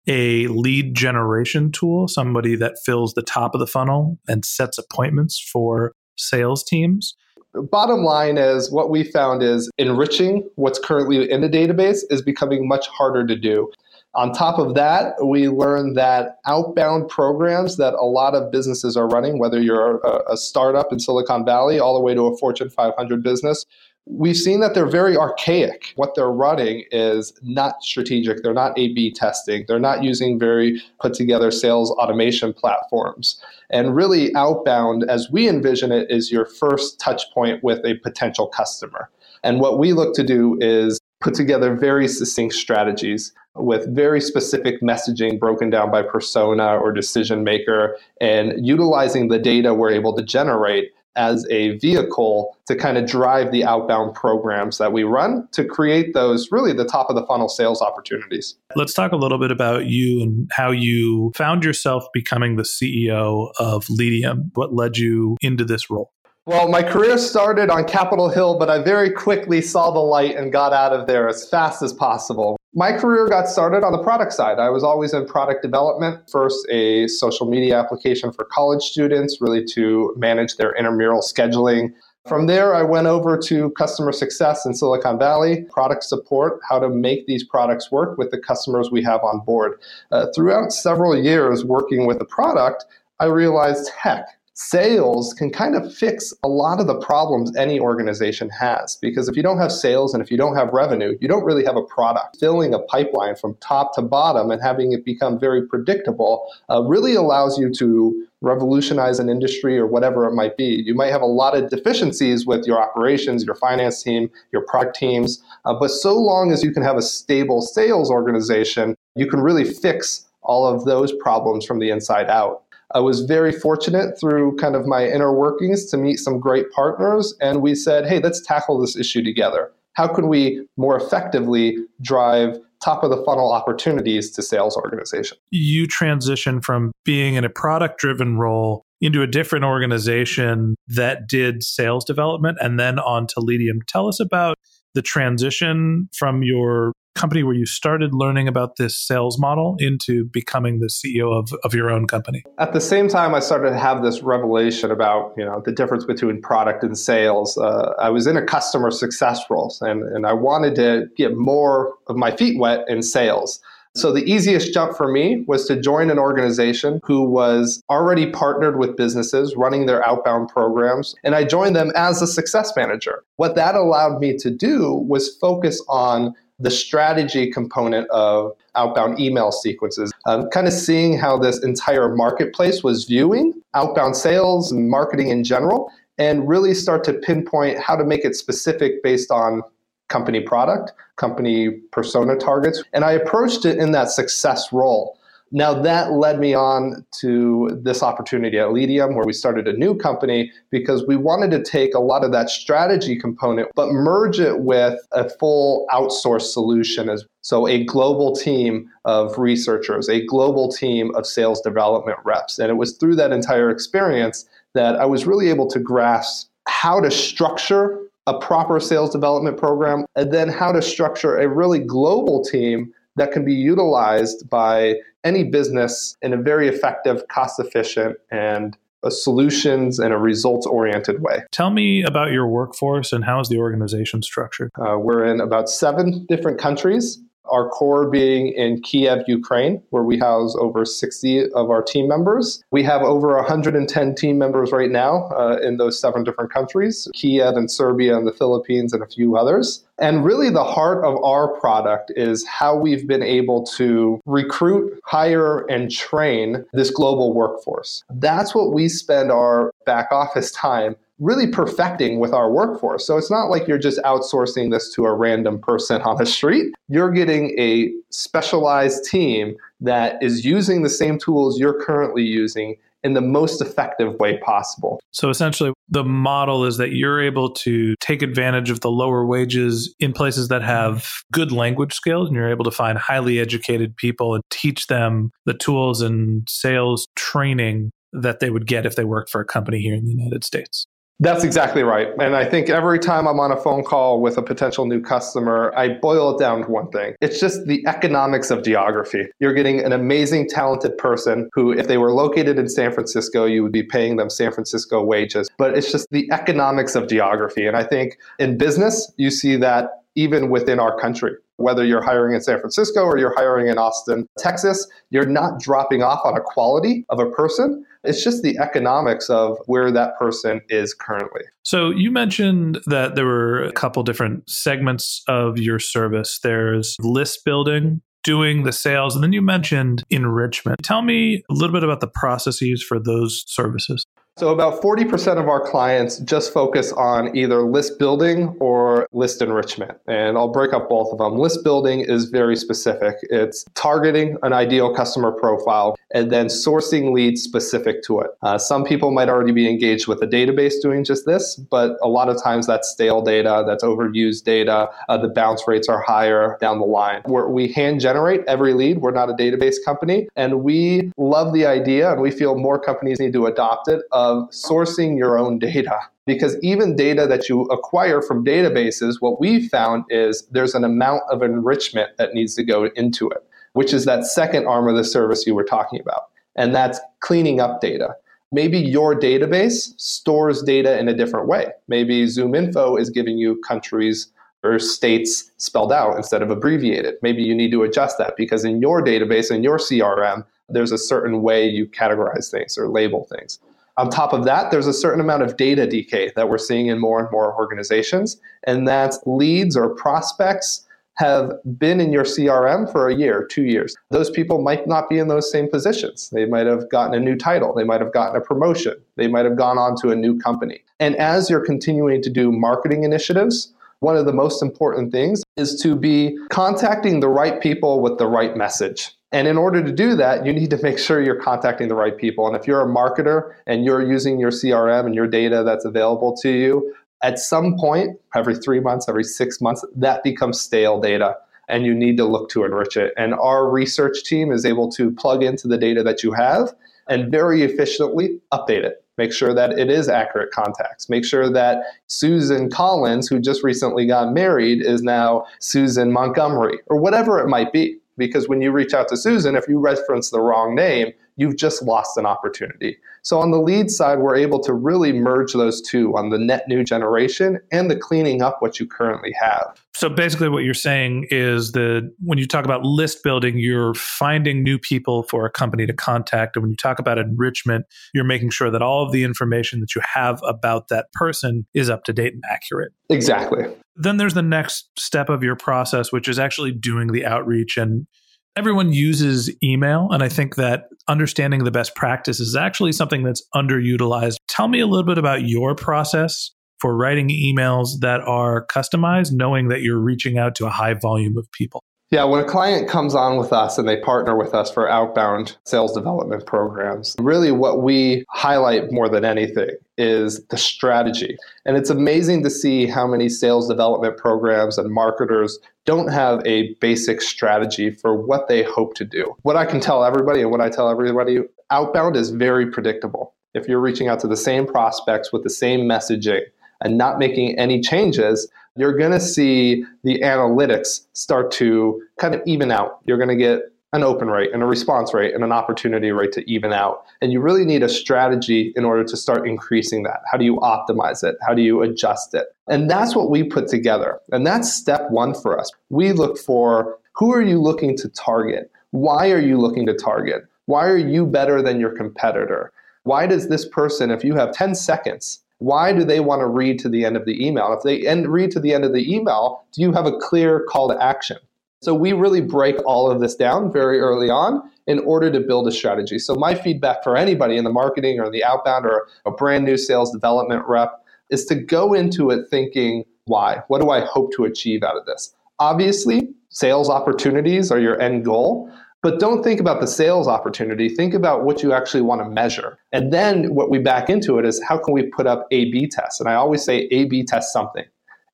a 0.07 0.47
lead 0.47 0.95
generation 0.95 1.71
tool, 1.71 2.07
somebody 2.07 2.55
that 2.55 2.77
fills 2.83 3.13
the 3.13 3.21
top 3.21 3.53
of 3.53 3.59
the 3.59 3.67
funnel 3.67 4.17
and 4.27 4.44
sets 4.44 4.77
appointments 4.77 5.39
for 5.39 5.91
sales 6.17 6.63
teams. 6.63 7.15
Bottom 7.62 8.03
line 8.03 8.38
is 8.38 8.72
what 8.72 8.90
we 8.90 9.03
found 9.03 9.41
is 9.41 9.69
enriching 9.78 10.47
what's 10.56 10.79
currently 10.79 11.29
in 11.29 11.41
the 11.41 11.50
database 11.50 12.00
is 12.09 12.22
becoming 12.22 12.68
much 12.68 12.88
harder 12.88 13.25
to 13.25 13.35
do. 13.35 13.72
On 14.18 14.31
top 14.31 14.57
of 14.57 14.73
that, 14.73 15.13
we 15.23 15.47
learned 15.47 15.95
that 15.95 16.38
outbound 16.47 17.07
programs 17.07 17.78
that 17.78 17.94
a 17.94 18.06
lot 18.06 18.34
of 18.34 18.51
businesses 18.51 18.97
are 18.97 19.07
running, 19.07 19.38
whether 19.38 19.62
you're 19.62 19.97
a, 19.97 20.34
a 20.34 20.38
startup 20.38 20.91
in 20.91 21.00
Silicon 21.00 21.45
Valley 21.45 21.79
all 21.79 21.94
the 21.94 22.01
way 22.01 22.16
to 22.16 22.23
a 22.23 22.38
Fortune 22.38 22.69
500 22.69 23.22
business, 23.22 23.66
we've 24.09 24.38
seen 24.38 24.59
that 24.62 24.73
they're 24.73 24.90
very 24.90 25.18
archaic. 25.18 25.94
What 25.95 26.16
they're 26.16 26.31
running 26.31 26.85
is 26.91 27.34
not 27.41 27.84
strategic. 27.84 28.44
They're 28.44 28.53
not 28.53 28.78
A 28.78 28.94
B 28.94 29.12
testing. 29.12 29.66
They're 29.68 29.79
not 29.79 30.03
using 30.03 30.40
very 30.40 30.81
put 31.00 31.13
together 31.13 31.51
sales 31.51 31.91
automation 31.91 32.53
platforms. 32.53 33.41
And 33.69 33.95
really, 33.95 34.34
outbound, 34.35 35.03
as 35.09 35.29
we 35.29 35.50
envision 35.50 35.91
it, 35.91 36.09
is 36.09 36.31
your 36.31 36.45
first 36.45 37.00
touch 37.00 37.24
point 37.33 37.63
with 37.63 37.86
a 37.86 37.95
potential 37.95 38.48
customer. 38.48 39.09
And 39.44 39.59
what 39.59 39.77
we 39.77 39.94
look 39.94 40.15
to 40.15 40.24
do 40.24 40.57
is 40.62 41.00
put 41.19 41.33
together 41.33 41.75
very 41.75 42.07
succinct 42.07 42.53
strategies 42.53 43.33
with 43.56 43.94
very 43.95 44.21
specific 44.21 44.81
messaging 44.81 45.39
broken 45.39 45.69
down 45.69 45.92
by 45.92 46.03
persona 46.03 46.77
or 46.77 46.92
decision 46.92 47.44
maker 47.44 47.98
and 48.21 48.53
utilizing 48.65 49.27
the 49.27 49.39
data 49.39 49.74
we're 49.74 49.89
able 49.89 50.15
to 50.15 50.24
generate 50.24 50.92
as 51.17 51.45
a 51.49 51.77
vehicle 51.79 52.55
to 52.67 52.75
kind 52.75 52.97
of 52.97 53.07
drive 53.07 53.51
the 53.51 53.65
outbound 53.65 54.13
programs 54.13 54.77
that 54.77 54.93
we 54.93 55.03
run 55.03 55.47
to 55.51 55.65
create 55.65 56.13
those 56.13 56.51
really 56.51 56.73
the 56.73 56.85
top 56.85 57.09
of 57.09 57.15
the 57.15 57.25
funnel 57.25 57.49
sales 57.49 57.81
opportunities. 57.81 58.55
Let's 58.75 58.93
talk 58.93 59.11
a 59.11 59.17
little 59.17 59.39
bit 59.39 59.51
about 59.51 59.87
you 59.87 60.21
and 60.21 60.49
how 60.53 60.71
you 60.71 61.31
found 61.35 61.63
yourself 61.63 62.05
becoming 62.13 62.55
the 62.55 62.63
CEO 62.63 63.51
of 63.59 63.85
Leadium. 63.87 64.51
What 64.53 64.73
led 64.73 64.97
you 64.97 65.37
into 65.41 65.65
this 65.65 65.89
role? 65.89 66.11
Well, 66.45 66.69
my 66.69 66.81
career 66.81 67.17
started 67.17 67.69
on 67.69 67.83
Capitol 67.83 68.29
Hill, 68.29 68.57
but 68.57 68.69
I 68.69 68.81
very 68.81 69.11
quickly 69.11 69.61
saw 69.61 69.91
the 69.91 69.99
light 69.99 70.37
and 70.37 70.49
got 70.49 70.71
out 70.71 70.93
of 70.93 71.05
there 71.05 71.27
as 71.27 71.49
fast 71.49 71.81
as 71.81 71.91
possible. 71.91 72.56
My 72.77 72.91
career 72.91 73.27
got 73.27 73.50
started 73.50 73.83
on 73.83 73.91
the 73.91 74.03
product 74.03 74.33
side. 74.33 74.59
I 74.59 74.69
was 74.69 74.83
always 74.83 75.12
in 75.12 75.25
product 75.25 75.63
development. 75.63 76.29
First, 76.29 76.63
a 76.69 77.07
social 77.07 77.50
media 77.50 77.75
application 77.75 78.31
for 78.31 78.45
college 78.45 78.83
students, 78.83 79.41
really 79.41 79.65
to 79.74 80.13
manage 80.15 80.57
their 80.57 80.75
intramural 80.75 81.21
scheduling. 81.21 81.91
From 82.27 82.45
there, 82.45 82.75
I 82.75 82.83
went 82.83 83.07
over 83.07 83.35
to 83.35 83.71
customer 83.71 84.12
success 84.12 84.63
in 84.63 84.75
Silicon 84.75 85.18
Valley, 85.18 85.63
product 85.71 86.03
support, 86.03 86.59
how 86.69 86.77
to 86.77 86.88
make 86.88 87.25
these 87.25 87.44
products 87.44 87.91
work 87.91 88.15
with 88.19 88.29
the 88.29 88.38
customers 88.38 88.91
we 88.91 89.01
have 89.01 89.24
on 89.24 89.39
board. 89.39 89.81
Uh, 90.12 90.27
throughout 90.35 90.71
several 90.71 91.18
years 91.18 91.65
working 91.65 92.06
with 92.06 92.19
the 92.19 92.25
product, 92.25 92.85
I 93.19 93.25
realized, 93.25 93.89
heck, 93.89 94.37
sales 94.57 95.36
can 95.36 95.51
kind 95.51 95.75
of 95.75 95.94
fix 95.94 96.33
a 96.44 96.48
lot 96.48 96.80
of 96.80 96.88
the 96.88 97.00
problems 97.00 97.56
any 97.56 97.80
organization 97.80 98.50
has. 98.50 98.98
Because 99.00 99.30
if 99.30 99.38
you 99.38 99.44
don't 99.44 99.59
have 99.59 99.71
sales 99.71 100.15
and 100.15 100.24
if 100.24 100.31
you 100.31 100.38
don't 100.38 100.56
have 100.56 100.69
revenue, 100.74 101.15
you 101.21 101.27
don't 101.27 101.45
really 101.45 101.63
have 101.63 101.77
a 101.77 101.83
product. 101.83 102.38
Filling 102.39 102.74
a 102.74 102.80
pipeline 102.80 103.36
from 103.36 103.56
top 103.62 103.94
to 103.94 104.01
bottom 104.01 104.50
and 104.50 104.59
having 104.62 104.94
it 104.94 105.06
become 105.06 105.39
very 105.39 105.65
predictable 105.68 106.51
uh, 106.71 106.81
really 106.81 107.13
allows 107.13 107.59
you 107.59 107.71
to 107.75 108.25
revolutionize 108.42 109.19
an 109.19 109.30
industry 109.30 109.77
or 109.77 109.86
whatever 109.86 110.25
it 110.27 110.33
might 110.33 110.57
be. 110.57 110.81
You 110.86 110.95
might 110.95 111.12
have 111.12 111.21
a 111.21 111.27
lot 111.27 111.56
of 111.56 111.69
deficiencies 111.69 112.48
with 112.48 112.65
your 112.65 112.81
operations, 112.81 113.45
your 113.45 113.56
finance 113.56 114.01
team, 114.01 114.27
your 114.51 114.63
product 114.63 114.95
teams, 114.95 115.42
uh, 115.65 115.75
but 115.80 115.89
so 115.89 116.15
long 116.15 116.51
as 116.51 116.63
you 116.63 116.71
can 116.71 116.81
have 116.81 116.98
a 116.98 117.01
stable 117.03 117.62
sales 117.62 118.10
organization, 118.10 118.95
you 119.15 119.27
can 119.27 119.39
really 119.39 119.65
fix 119.65 120.25
all 120.42 120.65
of 120.65 120.86
those 120.86 121.13
problems 121.13 121.65
from 121.65 121.77
the 121.77 121.89
inside 121.89 122.30
out. 122.30 122.63
I 122.94 123.00
was 123.00 123.22
very 123.22 123.51
fortunate 123.51 124.18
through 124.19 124.56
kind 124.57 124.75
of 124.75 124.86
my 124.86 125.06
inner 125.06 125.34
workings 125.34 125.86
to 125.88 125.98
meet 125.98 126.18
some 126.18 126.39
great 126.39 126.72
partners, 126.72 127.36
and 127.42 127.62
we 127.62 127.75
said, 127.75 128.07
hey, 128.07 128.19
let's 128.19 128.42
tackle 128.42 128.80
this 128.80 128.95
issue 128.95 129.24
together. 129.24 129.72
How 129.94 130.07
can 130.07 130.28
we 130.28 130.66
more 130.78 130.95
effectively 130.95 131.78
drive 132.01 132.57
top 132.84 133.04
of 133.04 133.10
the 133.10 133.24
funnel 133.25 133.51
opportunities 133.51 134.31
to 134.31 134.42
sales 134.42 134.78
organization? 134.78 135.38
You 135.50 135.88
transition 135.88 136.62
from 136.62 136.92
being 137.04 137.36
in 137.36 137.44
a 137.44 137.50
product 137.50 138.00
driven 138.00 138.38
role 138.38 138.84
into 139.01 139.22
a 139.22 139.28
different 139.28 139.66
organization 139.66 140.75
that 140.88 141.28
did 141.28 141.63
sales 141.63 142.06
development 142.06 142.57
and 142.62 142.80
then 142.80 143.00
on 143.00 143.28
to 143.28 143.36
Leadium. 143.39 143.80
Tell 143.88 144.07
us 144.07 144.19
about 144.19 144.57
the 144.94 145.01
transition 145.01 146.10
from 146.18 146.42
your 146.44 146.94
company 147.17 147.43
where 147.43 147.55
you 147.55 147.65
started 147.65 148.13
learning 148.13 148.47
about 148.47 148.77
this 148.77 148.97
sales 148.97 149.39
model 149.39 149.75
into 149.79 150.25
becoming 150.25 150.79
the 150.79 150.87
CEO 150.87 151.37
of, 151.37 151.51
of 151.63 151.73
your 151.73 151.89
own 151.89 152.07
company? 152.07 152.43
At 152.59 152.73
the 152.73 152.79
same 152.79 153.09
time, 153.09 153.33
I 153.33 153.39
started 153.39 153.71
to 153.71 153.77
have 153.77 154.03
this 154.03 154.21
revelation 154.21 154.91
about 154.91 155.33
you 155.37 155.43
know 155.43 155.61
the 155.65 155.71
difference 155.71 156.05
between 156.05 156.41
product 156.41 156.83
and 156.83 156.97
sales. 156.97 157.57
Uh, 157.57 157.93
I 157.99 158.09
was 158.09 158.27
in 158.27 158.37
a 158.37 158.45
customer 158.45 158.91
success 158.91 159.41
role, 159.49 159.73
and, 159.81 160.03
and 160.03 160.25
I 160.25 160.33
wanted 160.33 160.75
to 160.75 161.07
get 161.17 161.35
more 161.35 161.93
of 162.07 162.15
my 162.15 162.35
feet 162.35 162.59
wet 162.59 162.85
in 162.87 163.01
sales. 163.01 163.59
So 163.97 164.11
the 164.11 164.23
easiest 164.31 164.75
jump 164.75 164.95
for 164.95 165.11
me 165.11 165.43
was 165.47 165.65
to 165.67 165.81
join 165.81 166.11
an 166.11 166.19
organization 166.19 167.01
who 167.03 167.23
was 167.23 167.81
already 167.89 168.29
partnered 168.29 168.77
with 168.77 168.95
businesses 168.95 169.55
running 169.55 169.87
their 169.87 170.05
outbound 170.05 170.49
programs. 170.49 171.15
And 171.23 171.33
I 171.33 171.43
joined 171.43 171.75
them 171.75 171.91
as 171.95 172.21
a 172.21 172.27
success 172.27 172.71
manager. 172.75 173.23
What 173.37 173.55
that 173.55 173.73
allowed 173.73 174.19
me 174.19 174.37
to 174.37 174.51
do 174.51 174.93
was 174.93 175.35
focus 175.37 175.83
on 175.89 176.35
the 176.59 176.71
strategy 176.71 177.51
component 177.51 178.09
of 178.09 178.51
outbound 178.75 179.19
email 179.19 179.51
sequences, 179.51 180.12
um, 180.25 180.50
kind 180.50 180.68
of 180.68 180.74
seeing 180.74 181.18
how 181.18 181.38
this 181.38 181.63
entire 181.63 182.15
marketplace 182.15 182.83
was 182.83 183.06
viewing 183.06 183.54
outbound 183.74 184.15
sales 184.15 184.71
and 184.71 184.89
marketing 184.89 185.30
in 185.30 185.44
general, 185.44 185.92
and 186.18 186.48
really 186.48 186.74
start 186.74 187.04
to 187.04 187.13
pinpoint 187.13 187.77
how 187.77 187.95
to 187.95 188.04
make 188.04 188.25
it 188.25 188.36
specific 188.36 189.04
based 189.04 189.30
on 189.30 189.62
company 190.07 190.39
product, 190.39 190.94
company 191.18 191.69
persona 191.92 192.36
targets. 192.36 192.83
And 192.94 193.03
I 193.03 193.12
approached 193.12 193.65
it 193.65 193.77
in 193.77 193.92
that 193.92 194.10
success 194.10 194.71
role. 194.71 195.19
Now, 195.51 195.73
that 195.73 196.11
led 196.11 196.39
me 196.39 196.53
on 196.53 197.05
to 197.19 197.79
this 197.81 198.03
opportunity 198.03 198.59
at 198.59 198.67
Leadium, 198.67 199.15
where 199.15 199.25
we 199.25 199.33
started 199.33 199.67
a 199.67 199.73
new 199.73 199.95
company 199.95 200.51
because 200.71 201.05
we 201.07 201.15
wanted 201.15 201.51
to 201.51 201.63
take 201.63 201.94
a 201.94 201.99
lot 201.99 202.23
of 202.23 202.31
that 202.33 202.49
strategy 202.49 203.17
component, 203.17 203.69
but 203.75 203.91
merge 203.91 204.39
it 204.39 204.59
with 204.59 204.99
a 205.13 205.29
full 205.29 205.85
outsourced 205.94 206.51
solution. 206.51 207.09
As, 207.09 207.25
so, 207.41 207.67
a 207.67 207.83
global 207.85 208.35
team 208.35 208.89
of 209.05 209.38
researchers, 209.38 210.09
a 210.09 210.25
global 210.25 210.69
team 210.69 211.15
of 211.15 211.25
sales 211.25 211.61
development 211.61 212.19
reps. 212.25 212.59
And 212.59 212.69
it 212.69 212.75
was 212.75 212.97
through 212.97 213.15
that 213.15 213.31
entire 213.31 213.69
experience 213.69 214.45
that 214.73 214.95
I 214.95 215.05
was 215.05 215.25
really 215.25 215.50
able 215.50 215.67
to 215.67 215.79
grasp 215.79 216.50
how 216.67 217.00
to 217.00 217.09
structure 217.09 218.01
a 218.27 218.38
proper 218.38 218.79
sales 218.79 219.09
development 219.11 219.57
program, 219.57 220.05
and 220.17 220.33
then 220.33 220.50
how 220.50 220.73
to 220.73 220.81
structure 220.81 221.38
a 221.38 221.47
really 221.47 221.79
global 221.79 222.43
team 222.43 222.93
that 223.15 223.31
can 223.31 223.45
be 223.45 223.53
utilized 223.53 224.50
by 224.50 224.95
any 225.23 225.43
business 225.43 226.15
in 226.21 226.33
a 226.33 226.37
very 226.37 226.67
effective, 226.67 227.27
cost 227.27 227.59
efficient, 227.59 228.17
and 228.31 228.77
a 229.03 229.11
solutions 229.11 229.99
and 229.99 230.13
a 230.13 230.17
results 230.17 230.65
oriented 230.65 231.21
way. 231.21 231.43
Tell 231.51 231.69
me 231.69 232.03
about 232.03 232.31
your 232.31 232.47
workforce 232.47 233.13
and 233.13 233.23
how 233.23 233.39
is 233.39 233.47
the 233.47 233.57
organization 233.57 234.23
structured? 234.23 234.71
Uh, 234.75 234.97
we're 234.97 235.23
in 235.25 235.39
about 235.39 235.69
seven 235.69 236.25
different 236.27 236.59
countries 236.59 237.19
our 237.49 237.69
core 237.69 238.09
being 238.09 238.47
in 238.47 238.81
Kiev, 238.81 239.23
Ukraine, 239.27 239.81
where 239.89 240.03
we 240.03 240.17
house 240.17 240.55
over 240.59 240.85
60 240.85 241.51
of 241.51 241.69
our 241.69 241.81
team 241.81 242.07
members. 242.07 242.63
We 242.71 242.83
have 242.83 243.01
over 243.01 243.35
110 243.35 244.15
team 244.15 244.38
members 244.38 244.71
right 244.71 244.91
now 244.91 245.29
uh, 245.29 245.57
in 245.61 245.77
those 245.77 245.99
seven 245.99 246.23
different 246.23 246.51
countries 246.51 247.07
Kiev 247.13 247.55
and 247.55 247.69
Serbia 247.69 248.17
and 248.17 248.27
the 248.27 248.31
Philippines 248.31 248.94
and 248.94 249.03
a 249.03 249.07
few 249.07 249.38
others. 249.38 249.83
And 249.99 250.23
really, 250.23 250.51
the 250.51 250.63
heart 250.63 251.03
of 251.03 251.21
our 251.23 251.47
product 251.59 252.11
is 252.15 252.45
how 252.45 252.75
we've 252.75 253.07
been 253.07 253.23
able 253.23 253.65
to 253.77 254.21
recruit, 254.27 255.00
hire, 255.05 255.65
and 255.69 255.89
train 255.89 256.63
this 256.73 256.91
global 256.91 257.33
workforce. 257.33 258.03
That's 258.11 258.53
what 258.53 258.73
we 258.73 258.89
spend 258.89 259.31
our 259.31 259.73
back 259.85 260.11
office 260.11 260.51
time 260.51 260.95
really 261.19 261.47
perfecting 261.47 262.19
with 262.19 262.33
our 262.33 262.51
workforce. 262.51 263.05
So 263.05 263.17
it's 263.17 263.31
not 263.31 263.45
like 263.45 263.67
you're 263.67 263.77
just 263.77 263.99
outsourcing 264.03 264.71
this 264.71 264.93
to 264.93 265.05
a 265.05 265.13
random 265.13 265.59
person 265.59 266.01
on 266.01 266.17
the 266.17 266.25
street. 266.25 266.73
You're 266.89 267.11
getting 267.11 267.57
a 267.59 267.91
specialized 268.11 269.03
team 269.05 269.55
that 269.81 270.21
is 270.21 270.45
using 270.45 270.83
the 270.83 270.89
same 270.89 271.17
tools 271.17 271.59
you're 271.59 271.83
currently 271.83 272.23
using 272.23 272.75
in 273.03 273.13
the 273.13 273.21
most 273.21 273.61
effective 273.61 274.15
way 274.15 274.37
possible. 274.39 274.99
So 275.11 275.29
essentially, 275.29 275.71
the 275.87 276.03
model 276.03 276.65
is 276.65 276.77
that 276.77 276.93
you're 276.93 277.21
able 277.21 277.51
to 277.51 277.95
take 277.99 278.21
advantage 278.21 278.69
of 278.69 278.81
the 278.81 278.89
lower 278.89 279.25
wages 279.25 279.93
in 279.99 280.13
places 280.13 280.47
that 280.47 280.63
have 280.63 281.07
good 281.31 281.51
language 281.51 281.93
skills, 281.93 282.27
and 282.27 282.35
you're 282.35 282.49
able 282.49 282.65
to 282.65 282.71
find 282.71 282.97
highly 282.97 283.39
educated 283.39 283.95
people 283.95 284.33
and 284.33 284.43
teach 284.49 284.87
them 284.87 285.31
the 285.45 285.53
tools 285.53 286.01
and 286.01 286.47
sales 286.49 287.07
training 287.15 287.91
that 288.13 288.39
they 288.39 288.49
would 288.49 288.65
get 288.65 288.85
if 288.85 288.95
they 288.95 289.05
worked 289.05 289.29
for 289.29 289.41
a 289.41 289.45
company 289.45 289.79
here 289.79 289.93
in 289.93 290.03
the 290.03 290.11
United 290.11 290.43
States. 290.43 290.87
That's 291.19 291.43
exactly 291.43 291.81
right. 291.81 292.09
And 292.19 292.35
I 292.35 292.45
think 292.45 292.69
every 292.69 293.00
time 293.00 293.27
I'm 293.27 293.39
on 293.39 293.51
a 293.51 293.57
phone 293.57 293.83
call 293.83 294.21
with 294.21 294.38
a 294.38 294.43
potential 294.43 294.86
new 294.86 295.01
customer, 295.01 295.74
I 295.75 295.89
boil 295.89 296.36
it 296.36 296.39
down 296.39 296.62
to 296.62 296.69
one 296.69 296.91
thing. 296.91 297.15
It's 297.21 297.39
just 297.39 297.65
the 297.65 297.83
economics 297.88 298.51
of 298.51 298.63
geography. 298.63 299.25
You're 299.39 299.55
getting 299.55 299.79
an 299.79 299.93
amazing, 299.93 300.47
talented 300.47 300.95
person 301.00 301.50
who, 301.53 301.71
if 301.71 301.88
they 301.88 301.97
were 301.97 302.13
located 302.13 302.59
in 302.59 302.69
San 302.69 302.91
Francisco, 302.91 303.45
you 303.45 303.63
would 303.63 303.71
be 303.71 303.81
paying 303.81 304.17
them 304.17 304.29
San 304.29 304.51
Francisco 304.51 305.03
wages. 305.03 305.50
But 305.57 305.75
it's 305.75 305.91
just 305.91 306.07
the 306.12 306.29
economics 306.31 306.93
of 306.93 307.07
geography. 307.07 307.65
And 307.65 307.75
I 307.75 307.83
think 307.83 308.19
in 308.38 308.55
business, 308.57 309.12
you 309.17 309.31
see 309.31 309.55
that 309.55 310.03
even 310.13 310.50
within 310.50 310.79
our 310.79 311.00
country. 311.00 311.33
Whether 311.57 311.83
you're 311.83 312.03
hiring 312.03 312.36
in 312.36 312.41
San 312.41 312.59
Francisco 312.59 313.01
or 313.01 313.17
you're 313.17 313.33
hiring 313.36 313.67
in 313.67 313.79
Austin, 313.79 314.27
Texas, 314.38 314.88
you're 315.09 315.25
not 315.25 315.59
dropping 315.59 316.03
off 316.03 316.21
on 316.24 316.36
a 316.38 316.41
quality 316.41 317.05
of 317.09 317.19
a 317.19 317.25
person. 317.31 317.83
It's 318.04 318.24
just 318.24 318.44
the 318.44 318.58
economics 318.60 319.30
of 319.30 319.58
where 319.66 319.92
that 319.92 320.18
person 320.18 320.62
is 320.70 320.94
currently. 320.94 321.42
So 321.63 321.89
you 321.89 322.12
mentioned 322.12 322.80
that 322.86 323.16
there 323.16 323.25
were 323.25 323.63
a 323.63 323.72
couple 323.72 324.04
different 324.04 324.50
segments 324.50 325.24
of 325.27 325.58
your 325.58 325.80
service. 325.80 326.39
There's 326.42 326.96
list 327.00 327.44
building, 327.44 328.01
doing 328.24 328.63
the 328.63 328.74
sales, 328.74 329.16
and 329.16 329.24
then 329.24 329.34
you 329.34 329.42
mentioned 329.42 330.04
enrichment. 330.10 330.77
Tell 330.84 331.01
me 331.01 331.44
a 331.50 331.54
little 331.54 331.74
bit 331.74 331.84
about 331.84 332.01
the 332.01 332.08
processes 332.08 332.84
for 332.84 333.00
those 333.00 333.44
services. 333.48 334.06
So, 334.38 334.50
about 334.50 334.84
40% 334.84 335.39
of 335.39 335.50
our 335.50 335.60
clients 335.60 336.20
just 336.20 336.53
focus 336.53 336.94
on 336.94 337.36
either 337.36 337.63
list 337.63 337.98
building 337.98 338.56
or 338.60 339.08
list 339.12 339.41
enrichment. 339.41 339.98
And 340.06 340.38
I'll 340.38 340.51
break 340.51 340.74
up 340.74 340.89
both 340.89 341.12
of 341.12 341.17
them. 341.17 341.39
List 341.39 341.63
building 341.63 342.01
is 342.01 342.25
very 342.25 342.56
specific, 342.56 343.15
it's 343.24 343.65
targeting 343.74 344.38
an 344.44 344.53
ideal 344.53 344.94
customer 344.94 345.32
profile 345.32 345.98
and 346.12 346.32
then 346.32 346.48
sourcing 346.48 347.13
leads 347.13 347.41
specific 347.41 348.03
to 348.03 348.20
it. 348.22 348.32
Uh, 348.41 348.58
some 348.58 348.84
people 348.84 349.12
might 349.12 349.27
already 349.29 349.51
be 349.51 349.70
engaged 349.70 350.08
with 350.08 350.22
a 350.22 350.27
database 350.27 350.75
doing 350.82 351.03
just 351.03 351.25
this, 351.25 351.56
but 351.56 351.98
a 352.01 352.08
lot 352.08 352.29
of 352.29 352.41
times 352.41 352.67
that's 352.67 352.88
stale 352.88 353.22
data, 353.22 353.63
that's 353.67 353.84
overused 353.84 354.44
data, 354.44 354.89
uh, 355.10 355.17
the 355.17 355.27
bounce 355.27 355.67
rates 355.67 355.89
are 355.89 356.01
higher 356.01 356.58
down 356.62 356.79
the 356.79 356.86
line. 356.86 357.22
Where 357.25 357.48
we 357.48 357.67
hand 357.70 358.00
generate 358.00 358.41
every 358.48 358.74
lead, 358.74 359.00
we're 359.00 359.12
not 359.12 359.29
a 359.29 359.34
database 359.34 359.75
company, 359.84 360.29
and 360.36 360.63
we 360.63 361.12
love 361.17 361.53
the 361.53 361.65
idea 361.65 362.12
and 362.12 362.22
we 362.22 362.32
feel 362.32 362.56
more 362.56 362.79
companies 362.79 363.20
need 363.20 363.34
to 363.34 363.48
adopt 363.48 363.88
it 363.89 364.03
of 364.27 364.50
sourcing 364.50 365.17
your 365.17 365.39
own 365.39 365.57
data. 365.60 365.98
Because 366.25 366.57
even 366.62 366.98
data 366.98 367.25
that 367.27 367.48
you 367.48 367.62
acquire 367.63 368.22
from 368.22 368.43
databases, 368.43 369.15
what 369.22 369.39
we 369.39 369.67
found 369.69 370.03
is 370.10 370.46
there's 370.51 370.75
an 370.75 370.84
amount 370.84 371.24
of 371.31 371.41
enrichment 371.41 372.17
that 372.17 372.34
needs 372.34 372.53
to 372.55 372.63
go 372.63 372.89
into 372.96 373.29
it, 373.29 373.43
which 373.74 373.93
is 373.93 374.03
that 374.05 374.25
second 374.25 374.67
arm 374.67 374.89
of 374.89 374.96
the 374.98 375.05
service 375.05 375.48
you 375.48 375.55
were 375.55 375.63
talking 375.63 376.01
about. 376.01 376.24
And 376.57 376.75
that's 376.75 377.00
cleaning 377.22 377.62
up 377.62 377.79
data. 377.79 378.15
Maybe 378.51 378.77
your 378.77 379.17
database 379.17 379.93
stores 380.00 380.62
data 380.63 381.00
in 381.00 381.07
a 381.07 381.13
different 381.13 381.48
way. 381.48 381.67
Maybe 381.88 382.25
ZoomInfo 382.25 383.00
is 383.00 383.10
giving 383.10 383.38
you 383.38 383.62
countries 383.62 384.27
or 384.63 384.79
states 384.79 385.51
spelled 385.57 385.93
out 385.93 386.17
instead 386.17 386.41
of 386.41 386.50
abbreviated. 386.50 387.15
Maybe 387.22 387.43
you 387.43 387.55
need 387.55 387.72
to 387.72 387.84
adjust 387.84 388.17
that 388.17 388.36
because 388.36 388.65
in 388.65 388.81
your 388.81 389.03
database, 389.03 389.50
in 389.51 389.63
your 389.63 389.77
CRM, 389.77 390.46
there's 390.69 390.91
a 390.91 390.98
certain 390.98 391.41
way 391.41 391.67
you 391.69 391.86
categorize 391.86 392.51
things 392.51 392.77
or 392.77 392.89
label 392.89 393.25
things. 393.25 393.60
On 393.98 394.10
top 394.10 394.32
of 394.32 394.46
that, 394.46 394.70
there's 394.70 394.86
a 394.86 394.94
certain 394.94 395.20
amount 395.20 395.42
of 395.42 395.58
data 395.58 395.88
decay 395.88 396.32
that 396.36 396.50
we're 396.50 396.60
seeing 396.60 396.88
in 396.88 397.00
more 397.00 397.20
and 397.20 397.32
more 397.32 397.56
organizations, 397.56 398.39
and 398.66 398.88
that's 398.88 399.20
leads 399.25 399.75
or 399.75 399.89
prospects 399.89 400.88
have 401.16 401.51
been 401.80 402.00
in 402.00 402.12
your 402.12 402.24
CRM 402.24 402.92
for 402.92 403.10
a 403.10 403.16
year, 403.16 403.44
two 403.50 403.63
years. 403.63 403.96
Those 404.12 404.30
people 404.30 404.62
might 404.62 404.86
not 404.88 405.10
be 405.10 405.18
in 405.18 405.30
those 405.30 405.51
same 405.51 405.68
positions. 405.68 406.30
They 406.30 406.46
might 406.46 406.68
have 406.68 406.88
gotten 406.92 407.16
a 407.16 407.20
new 407.20 407.36
title, 407.36 407.74
they 407.74 407.84
might 407.84 408.01
have 408.01 408.13
gotten 408.13 408.36
a 408.36 408.42
promotion, 408.42 408.94
they 409.16 409.27
might 409.27 409.46
have 409.46 409.58
gone 409.58 409.80
on 409.80 409.96
to 410.01 410.12
a 410.12 410.16
new 410.16 410.38
company. 410.38 410.84
And 411.00 411.16
as 411.16 411.50
you're 411.50 411.66
continuing 411.66 412.22
to 412.22 412.30
do 412.30 412.51
marketing 412.51 413.04
initiatives, 413.04 413.74
one 414.00 414.16
of 414.16 414.27
the 414.27 414.34
most 414.34 414.62
important 414.62 415.12
things 415.12 415.42
is 415.56 415.82
to 415.82 415.96
be 415.96 416.38
contacting 416.50 417.20
the 417.20 417.30
right 417.30 417.60
people 417.62 418.00
with 418.00 418.20
the 418.20 418.27
right 418.27 418.56
message. 418.56 419.12
And 419.31 419.48
in 419.48 419.57
order 419.57 419.84
to 419.84 419.91
do 419.91 420.15
that, 420.15 420.46
you 420.46 420.53
need 420.53 420.69
to 420.69 420.81
make 420.81 420.98
sure 420.98 421.22
you're 421.22 421.41
contacting 421.41 421.89
the 421.89 421.96
right 421.96 422.17
people. 422.17 422.48
And 422.48 422.55
if 422.55 422.65
you're 422.65 422.81
a 422.81 422.88
marketer 422.88 423.53
and 423.65 423.84
you're 423.84 424.01
using 424.01 424.39
your 424.39 424.51
CRM 424.51 425.05
and 425.05 425.13
your 425.13 425.27
data 425.27 425.63
that's 425.63 425.84
available 425.84 426.36
to 426.43 426.50
you, 426.50 426.93
at 427.22 427.39
some 427.39 427.75
point, 427.77 428.17
every 428.36 428.55
three 428.55 428.79
months, 428.79 429.10
every 429.10 429.24
six 429.24 429.60
months, 429.60 429.84
that 429.96 430.24
becomes 430.24 430.62
stale 430.62 431.01
data 431.01 431.36
and 431.67 431.86
you 431.86 431.93
need 431.93 432.15
to 432.17 432.25
look 432.25 432.50
to 432.50 432.63
enrich 432.63 432.96
it. 432.96 433.13
And 433.17 433.34
our 433.34 433.69
research 433.69 434.24
team 434.24 434.51
is 434.51 434.65
able 434.65 434.89
to 434.93 435.12
plug 435.12 435.43
into 435.43 435.67
the 435.67 435.77
data 435.77 436.03
that 436.03 436.24
you 436.24 436.31
have 436.31 436.74
and 437.10 437.31
very 437.31 437.63
efficiently 437.63 438.39
update 438.53 438.84
it. 438.84 439.03
Make 439.17 439.34
sure 439.34 439.53
that 439.53 439.77
it 439.77 439.89
is 439.89 440.07
accurate 440.07 440.51
contacts. 440.51 441.10
Make 441.10 441.25
sure 441.25 441.50
that 441.50 441.84
Susan 442.05 442.69
Collins, 442.69 443.27
who 443.27 443.39
just 443.39 443.63
recently 443.63 444.05
got 444.05 444.34
married, 444.34 444.81
is 444.81 445.01
now 445.01 445.46
Susan 445.60 446.12
Montgomery 446.12 446.79
or 446.88 446.98
whatever 446.98 447.39
it 447.39 447.48
might 447.48 447.74
be. 447.74 447.98
Because 448.17 448.47
when 448.47 448.62
you 448.62 448.71
reach 448.71 448.93
out 448.93 449.07
to 449.09 449.17
Susan, 449.17 449.55
if 449.55 449.67
you 449.67 449.79
reference 449.79 450.29
the 450.29 450.41
wrong 450.41 450.75
name, 450.75 451.13
you've 451.38 451.55
just 451.55 451.83
lost 451.83 452.17
an 452.17 452.25
opportunity. 452.25 452.97
So 453.21 453.39
on 453.39 453.51
the 453.51 453.59
lead 453.59 453.91
side, 453.91 454.19
we're 454.19 454.36
able 454.36 454.59
to 454.62 454.74
really 454.74 455.13
merge 455.13 455.53
those 455.53 455.81
two 455.81 456.15
on 456.17 456.29
the 456.29 456.38
net 456.38 456.63
new 456.67 456.83
generation 456.83 457.59
and 457.71 457.91
the 457.91 457.95
cleaning 457.95 458.41
up 458.41 458.57
what 458.59 458.79
you 458.79 458.88
currently 458.88 459.33
have. 459.39 459.79
So 459.93 460.09
basically 460.09 460.50
what 460.50 460.63
you're 460.63 460.74
saying 460.74 461.27
is 461.29 461.74
that 461.74 462.12
when 462.24 462.38
you 462.38 462.47
talk 462.47 462.65
about 462.65 462.83
list 462.83 463.24
building, 463.24 463.57
you're 463.57 463.93
finding 463.93 464.63
new 464.63 464.79
people 464.79 465.24
for 465.24 465.45
a 465.45 465.51
company 465.51 465.86
to 465.86 465.93
contact. 465.93 466.55
And 466.55 466.63
when 466.63 466.71
you 466.71 466.77
talk 466.77 467.00
about 467.00 467.17
enrichment, 467.17 467.86
you're 468.13 468.24
making 468.24 468.50
sure 468.50 468.71
that 468.71 468.81
all 468.81 469.05
of 469.05 469.12
the 469.12 469.24
information 469.24 469.79
that 469.81 469.95
you 469.95 470.01
have 470.13 470.41
about 470.47 470.88
that 470.88 471.12
person 471.13 471.65
is 471.74 471.89
up 471.89 472.03
to 472.05 472.13
date 472.13 472.33
and 472.33 472.43
accurate. 472.50 472.93
Exactly. 473.09 473.65
Then 473.98 474.18
there's 474.18 474.34
the 474.34 474.42
next 474.42 474.89
step 474.98 475.30
of 475.30 475.44
your 475.44 475.56
process, 475.56 476.12
which 476.12 476.27
is 476.27 476.39
actually 476.39 476.72
doing 476.72 477.12
the 477.12 477.25
outreach. 477.25 477.77
And 477.77 478.08
everyone 478.56 478.92
uses 478.92 479.54
email. 479.63 480.08
And 480.12 480.24
i 480.24 480.30
think 480.30 480.56
that 480.56 480.86
understanding 481.08 481.63
the 481.63 481.72
best 481.72 481.96
practice 481.96 482.39
is 482.39 482.56
actually 482.56 482.92
something 482.92 483.24
that's 483.24 483.44
underutilized. 483.56 484.38
Tell 484.48 484.68
me 484.68 484.80
a 484.80 484.88
little 484.88 485.06
bit 485.06 485.18
about 485.18 485.48
your 485.48 485.75
process 485.75 486.51
for 486.80 486.96
writing 486.96 487.30
emails 487.30 488.00
that 488.01 488.22
are 488.22 488.66
customized 488.68 489.32
knowing 489.32 489.70
that 489.70 489.82
you're 489.82 490.00
reaching 490.00 490.38
out 490.38 490.56
to 490.56 490.66
a 490.66 490.70
high 490.70 490.94
volume 490.94 491.38
of 491.38 491.51
people. 491.51 491.84
Yeah, 492.10 492.24
when 492.24 492.42
a 492.42 492.48
client 492.48 492.88
comes 492.88 493.16
on 493.16 493.38
with 493.38 493.51
us 493.51 493.77
and 493.77 493.88
they 493.88 493.98
partner 493.98 494.38
with 494.38 494.54
us 494.54 494.72
for 494.72 494.89
outbound 494.89 495.58
sales 495.66 495.94
development 495.94 496.46
programs, 496.46 497.16
really 497.20 497.51
what 497.51 497.82
we 497.84 498.24
highlight 498.30 498.92
more 498.92 499.10
than 499.10 499.25
anything 499.25 499.72
is 499.98 500.46
the 500.48 500.58
strategy. 500.58 501.38
And 501.66 501.77
it's 501.77 501.89
amazing 501.89 502.44
to 502.44 502.50
see 502.50 502.86
how 502.86 503.08
many 503.08 503.30
sales 503.30 503.68
development 503.68 504.18
programs 504.18 504.77
and 504.77 504.92
marketers 504.92 505.58
don't 505.86 506.10
have 506.10 506.46
a 506.46 506.75
basic 506.75 507.22
strategy 507.22 507.89
for 507.89 508.16
what 508.16 508.48
they 508.48 508.63
hope 508.63 508.94
to 508.96 509.06
do. 509.06 509.36
What 509.42 509.56
I 509.56 509.66
can 509.66 509.80
tell 509.80 510.04
everybody 510.04 510.42
and 510.42 510.51
what 510.51 510.62
I 510.62 510.70
tell 510.70 510.89
everybody 510.89 511.39
outbound 511.72 512.16
is 512.16 512.30
very 512.30 512.70
predictable. 512.70 513.34
If 513.54 513.68
you're 513.68 513.80
reaching 513.80 514.08
out 514.08 514.20
to 514.20 514.27
the 514.27 514.38
same 514.38 514.68
prospects 514.68 515.34
with 515.34 515.44
the 515.44 515.50
same 515.50 515.82
messaging, 515.82 516.42
and 516.82 516.98
not 516.98 517.20
making 517.20 517.58
any 517.58 517.82
changes, 517.82 518.50
you're 518.75 518.98
going 518.98 519.12
to 519.12 519.20
see 519.20 519.84
the 520.04 520.20
analytics 520.20 521.06
start 521.13 521.51
to 521.51 522.01
kind 522.20 522.36
of 522.36 522.42
even 522.46 522.72
out. 522.72 523.00
You're 523.06 523.18
going 523.18 523.30
to 523.30 523.36
get 523.36 523.62
an 523.94 524.03
open 524.03 524.27
rate 524.27 524.51
and 524.53 524.62
a 524.62 524.65
response 524.65 525.13
rate 525.13 525.34
and 525.34 525.44
an 525.44 525.51
opportunity 525.51 526.12
rate 526.12 526.34
to 526.34 526.50
even 526.50 526.74
out. 526.74 527.06
And 527.22 527.32
you 527.32 527.39
really 527.39 527.63
need 527.63 527.84
a 527.84 527.89
strategy 527.89 528.74
in 528.75 528.84
order 528.84 529.03
to 529.06 529.15
start 529.15 529.48
increasing 529.48 530.03
that. 530.03 530.22
How 530.29 530.38
do 530.38 530.44
you 530.46 530.58
optimize 530.58 531.24
it? 531.24 531.38
How 531.48 531.53
do 531.53 531.62
you 531.62 531.82
adjust 531.82 532.34
it? 532.34 532.48
And 532.67 532.89
that's 532.89 533.15
what 533.15 533.29
we 533.29 533.44
put 533.44 533.67
together. 533.67 534.20
And 534.32 534.46
that's 534.46 534.74
step 534.74 535.10
one 535.10 535.34
for 535.34 535.60
us. 535.60 535.72
We 535.89 536.12
look 536.12 536.38
for 536.38 536.98
who 537.13 537.34
are 537.34 537.41
you 537.41 537.62
looking 537.62 537.96
to 537.98 538.10
target? 538.10 538.70
Why 538.91 539.32
are 539.32 539.39
you 539.39 539.58
looking 539.58 539.86
to 539.86 539.94
target? 539.94 540.46
Why 540.65 540.88
are 540.88 540.98
you 540.98 541.25
better 541.25 541.62
than 541.62 541.79
your 541.79 541.96
competitor? 541.96 542.74
Why 543.03 543.25
does 543.25 543.48
this 543.48 543.65
person, 543.67 544.12
if 544.12 544.24
you 544.24 544.36
have 544.36 544.51
10 544.51 544.75
seconds 544.75 545.41
why 545.60 545.91
do 545.91 546.03
they 546.03 546.20
want 546.20 546.41
to 546.41 546.48
read 546.48 546.79
to 546.79 546.89
the 546.89 547.06
end 547.06 547.17
of 547.17 547.25
the 547.25 547.46
email? 547.46 547.74
If 547.74 547.84
they 547.84 548.06
end, 548.06 548.27
read 548.27 548.51
to 548.51 548.60
the 548.60 548.74
end 548.74 548.84
of 548.84 548.94
the 548.94 549.13
email, 549.13 549.63
do 549.74 549.82
you 549.82 549.91
have 549.91 550.06
a 550.06 550.17
clear 550.17 550.65
call 550.70 550.88
to 550.89 551.03
action? 551.03 551.38
So 551.81 551.93
we 551.93 552.13
really 552.13 552.41
break 552.41 552.75
all 552.86 553.10
of 553.10 553.22
this 553.22 553.36
down 553.36 553.72
very 553.72 554.00
early 554.00 554.29
on 554.29 554.69
in 554.88 555.00
order 555.00 555.31
to 555.31 555.39
build 555.39 555.67
a 555.67 555.72
strategy. 555.72 556.17
So 556.17 556.34
my 556.34 556.55
feedback 556.55 557.03
for 557.03 557.15
anybody 557.15 557.57
in 557.57 557.63
the 557.63 557.72
marketing 557.72 558.19
or 558.19 558.31
the 558.31 558.43
outbound 558.43 558.86
or 558.86 559.07
a 559.25 559.31
brand 559.31 559.65
new 559.65 559.77
sales 559.77 560.12
development 560.12 560.63
rep 560.67 561.03
is 561.29 561.46
to 561.46 561.55
go 561.55 561.93
into 561.93 562.31
it 562.31 562.50
thinking, 562.50 563.03
why? 563.25 563.62
What 563.67 563.81
do 563.81 563.89
I 563.89 564.00
hope 564.00 564.31
to 564.38 564.46
achieve 564.46 564.81
out 564.81 564.98
of 564.98 565.05
this? 565.05 565.36
Obviously, 565.60 566.29
sales 566.50 566.89
opportunities 566.89 567.72
are 567.72 567.79
your 567.79 568.01
end 568.01 568.25
goal, 568.25 568.72
but 569.03 569.19
don't 569.19 569.43
think 569.43 569.60
about 569.60 569.81
the 569.81 569.88
sales 569.88 570.27
opportunity. 570.27 570.89
Think 570.89 571.13
about 571.13 571.43
what 571.43 571.62
you 571.62 571.74
actually 571.74 572.01
want 572.01 572.22
to 572.24 572.29
measure. 572.29 572.79
And 572.91 573.13
then 573.13 573.53
what 573.53 573.69
we 573.69 573.77
back 573.79 574.10
into 574.10 574.39
it 574.39 574.46
is 574.46 574.63
how 574.63 574.77
can 574.77 574.93
we 574.93 575.03
put 575.03 575.27
up 575.27 575.46
A 575.51 575.69
B 575.72 575.88
tests? 575.88 576.19
And 576.19 576.29
I 576.29 576.34
always 576.36 576.63
say 576.63 576.88
A 576.91 577.05
B 577.05 577.24
test 577.24 577.53
something. 577.53 577.86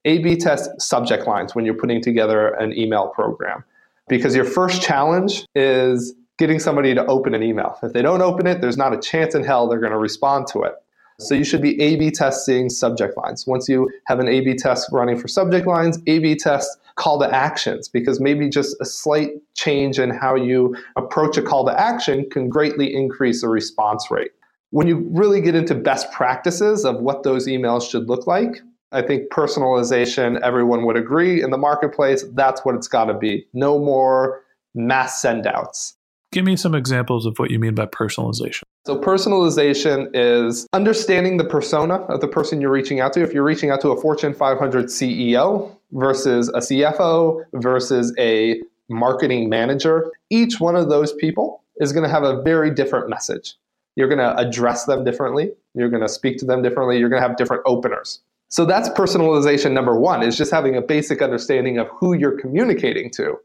A 0.05 0.19
B 0.19 0.35
test 0.35 0.69
subject 0.81 1.27
lines 1.27 1.55
when 1.55 1.65
you're 1.65 1.73
putting 1.73 2.01
together 2.01 2.49
an 2.55 2.77
email 2.77 3.07
program. 3.07 3.63
Because 4.09 4.35
your 4.35 4.45
first 4.45 4.81
challenge 4.81 5.45
is 5.55 6.13
getting 6.37 6.59
somebody 6.59 6.93
to 6.93 7.05
open 7.05 7.33
an 7.33 7.43
email. 7.43 7.77
If 7.81 7.93
they 7.93 8.01
don't 8.01 8.21
open 8.21 8.47
it, 8.47 8.59
there's 8.59 8.77
not 8.77 8.93
a 8.93 8.99
chance 8.99 9.33
in 9.33 9.43
hell 9.43 9.67
they're 9.67 9.79
going 9.79 9.91
to 9.93 9.97
respond 9.97 10.47
to 10.47 10.63
it. 10.63 10.73
So 11.19 11.35
you 11.35 11.43
should 11.43 11.61
be 11.61 11.79
A 11.79 11.95
B 11.95 12.11
testing 12.11 12.69
subject 12.69 13.15
lines. 13.15 13.45
Once 13.47 13.69
you 13.69 13.89
have 14.07 14.19
an 14.19 14.27
A 14.27 14.41
B 14.41 14.55
test 14.55 14.89
running 14.91 15.17
for 15.17 15.27
subject 15.27 15.67
lines, 15.67 15.99
A 16.07 16.19
B 16.19 16.35
test 16.35 16.79
call 16.95 17.19
to 17.19 17.33
actions 17.33 17.87
because 17.87 18.19
maybe 18.19 18.49
just 18.49 18.75
a 18.81 18.85
slight 18.85 19.29
change 19.55 19.99
in 19.99 20.09
how 20.09 20.35
you 20.35 20.75
approach 20.95 21.37
a 21.37 21.41
call 21.41 21.65
to 21.65 21.79
action 21.79 22.29
can 22.29 22.49
greatly 22.49 22.93
increase 22.93 23.41
the 23.41 23.47
response 23.47 24.11
rate. 24.11 24.31
When 24.71 24.87
you 24.87 25.07
really 25.11 25.39
get 25.39 25.55
into 25.55 25.75
best 25.75 26.11
practices 26.11 26.83
of 26.83 26.99
what 26.99 27.23
those 27.23 27.47
emails 27.47 27.89
should 27.89 28.09
look 28.09 28.27
like, 28.27 28.61
I 28.93 29.01
think 29.01 29.29
personalization, 29.29 30.39
everyone 30.41 30.85
would 30.85 30.95
agree 30.95 31.41
in 31.41 31.49
the 31.49 31.57
marketplace, 31.57 32.23
that's 32.33 32.63
what 32.63 32.75
it's 32.75 32.87
got 32.87 33.05
to 33.05 33.13
be. 33.13 33.47
No 33.53 33.79
more 33.79 34.43
mass 34.75 35.21
sendouts. 35.21 35.93
Give 36.31 36.45
me 36.45 36.55
some 36.55 36.73
examples 36.73 37.25
of 37.25 37.37
what 37.37 37.51
you 37.51 37.59
mean 37.59 37.75
by 37.75 37.85
personalization. 37.85 38.63
So, 38.85 38.99
personalization 38.99 40.09
is 40.13 40.67
understanding 40.73 41.37
the 41.37 41.45
persona 41.45 41.95
of 41.95 42.21
the 42.21 42.27
person 42.27 42.59
you're 42.59 42.71
reaching 42.71 42.99
out 42.99 43.13
to. 43.13 43.21
If 43.21 43.33
you're 43.33 43.43
reaching 43.43 43.69
out 43.69 43.81
to 43.81 43.89
a 43.89 44.01
Fortune 44.01 44.33
500 44.33 44.85
CEO 44.87 45.75
versus 45.91 46.49
a 46.49 46.59
CFO 46.59 47.43
versus 47.53 48.13
a 48.17 48.61
marketing 48.89 49.47
manager, 49.47 50.11
each 50.29 50.59
one 50.59 50.75
of 50.75 50.89
those 50.89 51.13
people 51.13 51.63
is 51.77 51.93
going 51.93 52.03
to 52.03 52.09
have 52.09 52.23
a 52.23 52.41
very 52.41 52.71
different 52.71 53.09
message. 53.09 53.55
You're 53.95 54.07
going 54.07 54.19
to 54.19 54.35
address 54.37 54.85
them 54.85 55.03
differently, 55.03 55.51
you're 55.75 55.89
going 55.89 56.01
to 56.01 56.09
speak 56.09 56.37
to 56.39 56.45
them 56.45 56.61
differently, 56.61 56.97
you're 56.97 57.09
going 57.09 57.21
to 57.21 57.27
have 57.27 57.37
different 57.37 57.63
openers. 57.65 58.21
So, 58.53 58.65
that's 58.65 58.87
personalization 58.89 59.71
number 59.71 59.99
one, 59.99 60.21
is 60.21 60.37
just 60.37 60.51
having 60.51 60.75
a 60.75 60.81
basic 60.81 61.23
understanding 61.23 61.79
of 61.79 61.87
who 61.87 62.13
you're 62.13 62.37
communicating 62.37 63.09
to 63.15 63.39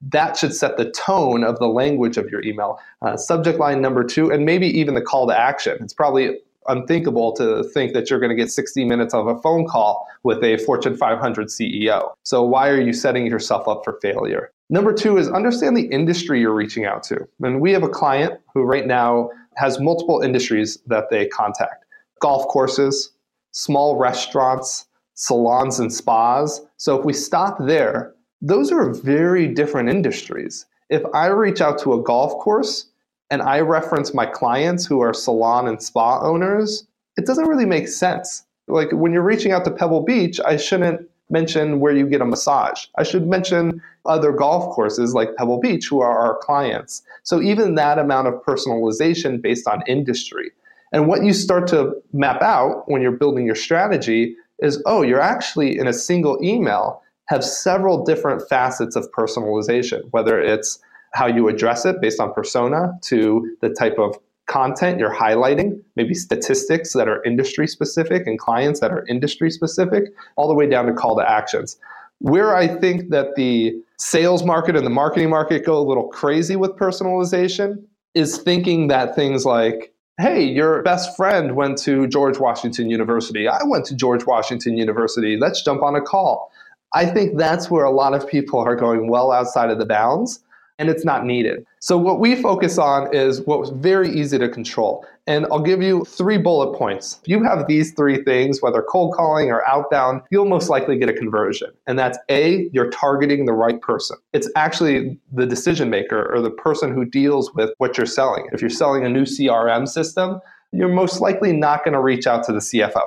that 0.00 0.38
should 0.38 0.54
set 0.54 0.78
the 0.78 0.90
tone 0.92 1.44
of 1.44 1.58
the 1.58 1.66
language 1.66 2.16
of 2.16 2.30
your 2.30 2.42
email. 2.42 2.80
Uh, 3.02 3.14
subject 3.14 3.58
line 3.58 3.82
number 3.82 4.02
two, 4.02 4.32
and 4.32 4.46
maybe 4.46 4.66
even 4.66 4.94
the 4.94 5.02
call 5.02 5.26
to 5.26 5.38
action. 5.38 5.76
It's 5.82 5.92
probably 5.92 6.38
unthinkable 6.66 7.34
to 7.34 7.62
think 7.74 7.92
that 7.92 8.08
you're 8.08 8.18
going 8.18 8.30
to 8.30 8.34
get 8.34 8.50
60 8.50 8.86
minutes 8.86 9.12
of 9.12 9.26
a 9.26 9.38
phone 9.42 9.66
call 9.66 10.08
with 10.22 10.42
a 10.42 10.56
Fortune 10.56 10.96
500 10.96 11.48
CEO. 11.48 12.14
So, 12.22 12.42
why 12.42 12.70
are 12.70 12.80
you 12.80 12.94
setting 12.94 13.26
yourself 13.26 13.68
up 13.68 13.82
for 13.84 13.98
failure? 14.00 14.50
Number 14.70 14.94
two 14.94 15.18
is 15.18 15.28
understand 15.28 15.76
the 15.76 15.88
industry 15.88 16.40
you're 16.40 16.54
reaching 16.54 16.86
out 16.86 17.02
to. 17.02 17.28
And 17.42 17.60
we 17.60 17.72
have 17.72 17.82
a 17.82 17.90
client 17.90 18.40
who 18.54 18.62
right 18.62 18.86
now 18.86 19.28
has 19.56 19.78
multiple 19.78 20.22
industries 20.22 20.78
that 20.86 21.10
they 21.10 21.26
contact. 21.26 21.84
golf 22.20 22.48
courses, 22.48 23.10
small 23.54 23.96
restaurants, 23.96 24.86
salons, 25.14 25.78
and 25.78 25.92
spas. 25.92 26.60
So 26.76 26.98
if 26.98 27.04
we 27.04 27.12
stop 27.12 27.56
there, 27.60 28.12
those 28.42 28.70
are 28.70 28.92
very 28.92 29.46
different 29.46 29.88
industries. 29.88 30.66
If 30.90 31.02
I 31.14 31.26
reach 31.28 31.60
out 31.60 31.78
to 31.78 31.94
a 31.94 32.02
golf 32.02 32.32
course 32.42 32.88
and 33.30 33.40
I 33.40 33.60
reference 33.60 34.12
my 34.12 34.26
clients 34.26 34.84
who 34.84 35.00
are 35.00 35.14
salon 35.14 35.66
and 35.68 35.82
spa 35.82 36.20
owners, 36.20 36.86
it 37.16 37.26
doesn't 37.26 37.46
really 37.46 37.64
make 37.64 37.88
sense. 37.88 38.44
Like 38.66 38.90
when 38.92 39.12
you're 39.12 39.22
reaching 39.22 39.52
out 39.52 39.64
to 39.64 39.70
Pebble 39.70 40.02
Beach, 40.02 40.40
I 40.44 40.56
shouldn't 40.56 41.08
mention 41.30 41.80
where 41.80 41.94
you 41.94 42.06
get 42.08 42.20
a 42.20 42.26
massage. 42.26 42.86
I 42.98 43.04
should 43.04 43.26
mention 43.26 43.80
other 44.04 44.32
golf 44.32 44.74
courses 44.74 45.14
like 45.14 45.36
Pebble 45.36 45.60
Beach 45.60 45.86
who 45.86 46.00
are 46.00 46.18
our 46.18 46.36
clients. 46.38 47.02
So 47.22 47.40
even 47.40 47.76
that 47.76 47.98
amount 47.98 48.28
of 48.28 48.34
personalization 48.44 49.40
based 49.40 49.68
on 49.68 49.82
industry. 49.86 50.50
And 50.94 51.08
what 51.08 51.24
you 51.24 51.32
start 51.32 51.66
to 51.68 51.92
map 52.12 52.40
out 52.40 52.84
when 52.86 53.02
you're 53.02 53.10
building 53.10 53.44
your 53.44 53.56
strategy 53.56 54.36
is 54.60 54.80
oh, 54.86 55.02
you're 55.02 55.20
actually 55.20 55.76
in 55.76 55.88
a 55.88 55.92
single 55.92 56.38
email 56.40 57.02
have 57.26 57.42
several 57.44 58.04
different 58.04 58.48
facets 58.48 58.94
of 58.94 59.10
personalization, 59.10 60.02
whether 60.12 60.38
it's 60.38 60.78
how 61.14 61.26
you 61.26 61.48
address 61.48 61.84
it 61.84 62.00
based 62.00 62.20
on 62.20 62.32
persona 62.32 62.92
to 63.02 63.56
the 63.60 63.70
type 63.70 63.98
of 63.98 64.16
content 64.46 65.00
you're 65.00 65.12
highlighting, 65.12 65.80
maybe 65.96 66.14
statistics 66.14 66.92
that 66.92 67.08
are 67.08 67.24
industry 67.24 67.66
specific 67.66 68.24
and 68.26 68.38
clients 68.38 68.78
that 68.78 68.92
are 68.92 69.04
industry 69.08 69.50
specific, 69.50 70.04
all 70.36 70.46
the 70.46 70.54
way 70.54 70.68
down 70.68 70.86
to 70.86 70.92
call 70.92 71.16
to 71.16 71.28
actions. 71.28 71.76
Where 72.20 72.54
I 72.54 72.68
think 72.68 73.10
that 73.10 73.34
the 73.34 73.74
sales 73.98 74.44
market 74.44 74.76
and 74.76 74.86
the 74.86 74.90
marketing 74.90 75.30
market 75.30 75.64
go 75.64 75.76
a 75.76 75.82
little 75.82 76.06
crazy 76.08 76.54
with 76.54 76.72
personalization 76.76 77.82
is 78.14 78.38
thinking 78.38 78.86
that 78.88 79.16
things 79.16 79.44
like, 79.44 79.93
hey, 80.18 80.44
your 80.44 80.82
best 80.82 81.16
friend 81.16 81.56
went 81.56 81.76
to 81.78 82.06
George 82.06 82.38
Washington 82.38 82.88
University. 82.88 83.48
I 83.48 83.62
went 83.64 83.84
to 83.86 83.96
George 83.96 84.26
Washington 84.26 84.76
University. 84.76 85.36
Let's 85.36 85.62
jump 85.62 85.82
on 85.82 85.96
a 85.96 86.00
call. 86.00 86.52
I 86.92 87.06
think 87.06 87.36
that's 87.36 87.70
where 87.70 87.84
a 87.84 87.90
lot 87.90 88.14
of 88.14 88.28
people 88.28 88.60
are 88.60 88.76
going 88.76 89.08
well 89.08 89.32
outside 89.32 89.70
of 89.70 89.78
the 89.78 89.86
bounds 89.86 90.40
and 90.78 90.88
it's 90.88 91.04
not 91.04 91.24
needed. 91.24 91.66
So 91.80 91.98
what 91.98 92.20
we 92.20 92.40
focus 92.40 92.78
on 92.78 93.14
is 93.14 93.40
what's 93.42 93.70
very 93.70 94.08
easy 94.08 94.38
to 94.38 94.48
control. 94.48 95.04
And 95.26 95.46
I'll 95.50 95.62
give 95.62 95.82
you 95.82 96.04
three 96.04 96.36
bullet 96.36 96.76
points. 96.76 97.18
If 97.22 97.28
you 97.28 97.42
have 97.42 97.66
these 97.66 97.92
three 97.92 98.22
things, 98.24 98.60
whether 98.60 98.82
cold 98.82 99.14
calling 99.14 99.50
or 99.50 99.66
outbound, 99.68 100.22
you'll 100.30 100.44
most 100.44 100.68
likely 100.68 100.98
get 100.98 101.08
a 101.08 101.14
conversion. 101.14 101.70
And 101.86 101.98
that's 101.98 102.18
A, 102.28 102.68
you're 102.72 102.90
targeting 102.90 103.46
the 103.46 103.54
right 103.54 103.80
person. 103.80 104.18
It's 104.34 104.50
actually 104.54 105.18
the 105.32 105.46
decision 105.46 105.88
maker 105.88 106.30
or 106.34 106.42
the 106.42 106.50
person 106.50 106.92
who 106.92 107.06
deals 107.06 107.54
with 107.54 107.70
what 107.78 107.96
you're 107.96 108.06
selling. 108.06 108.48
If 108.52 108.60
you're 108.60 108.68
selling 108.68 109.06
a 109.06 109.08
new 109.08 109.22
CRM 109.22 109.88
system, 109.88 110.40
you're 110.72 110.88
most 110.88 111.20
likely 111.20 111.52
not 111.52 111.84
going 111.84 111.94
to 111.94 112.00
reach 112.00 112.26
out 112.26 112.44
to 112.44 112.52
the 112.52 112.58
CFO. 112.58 113.02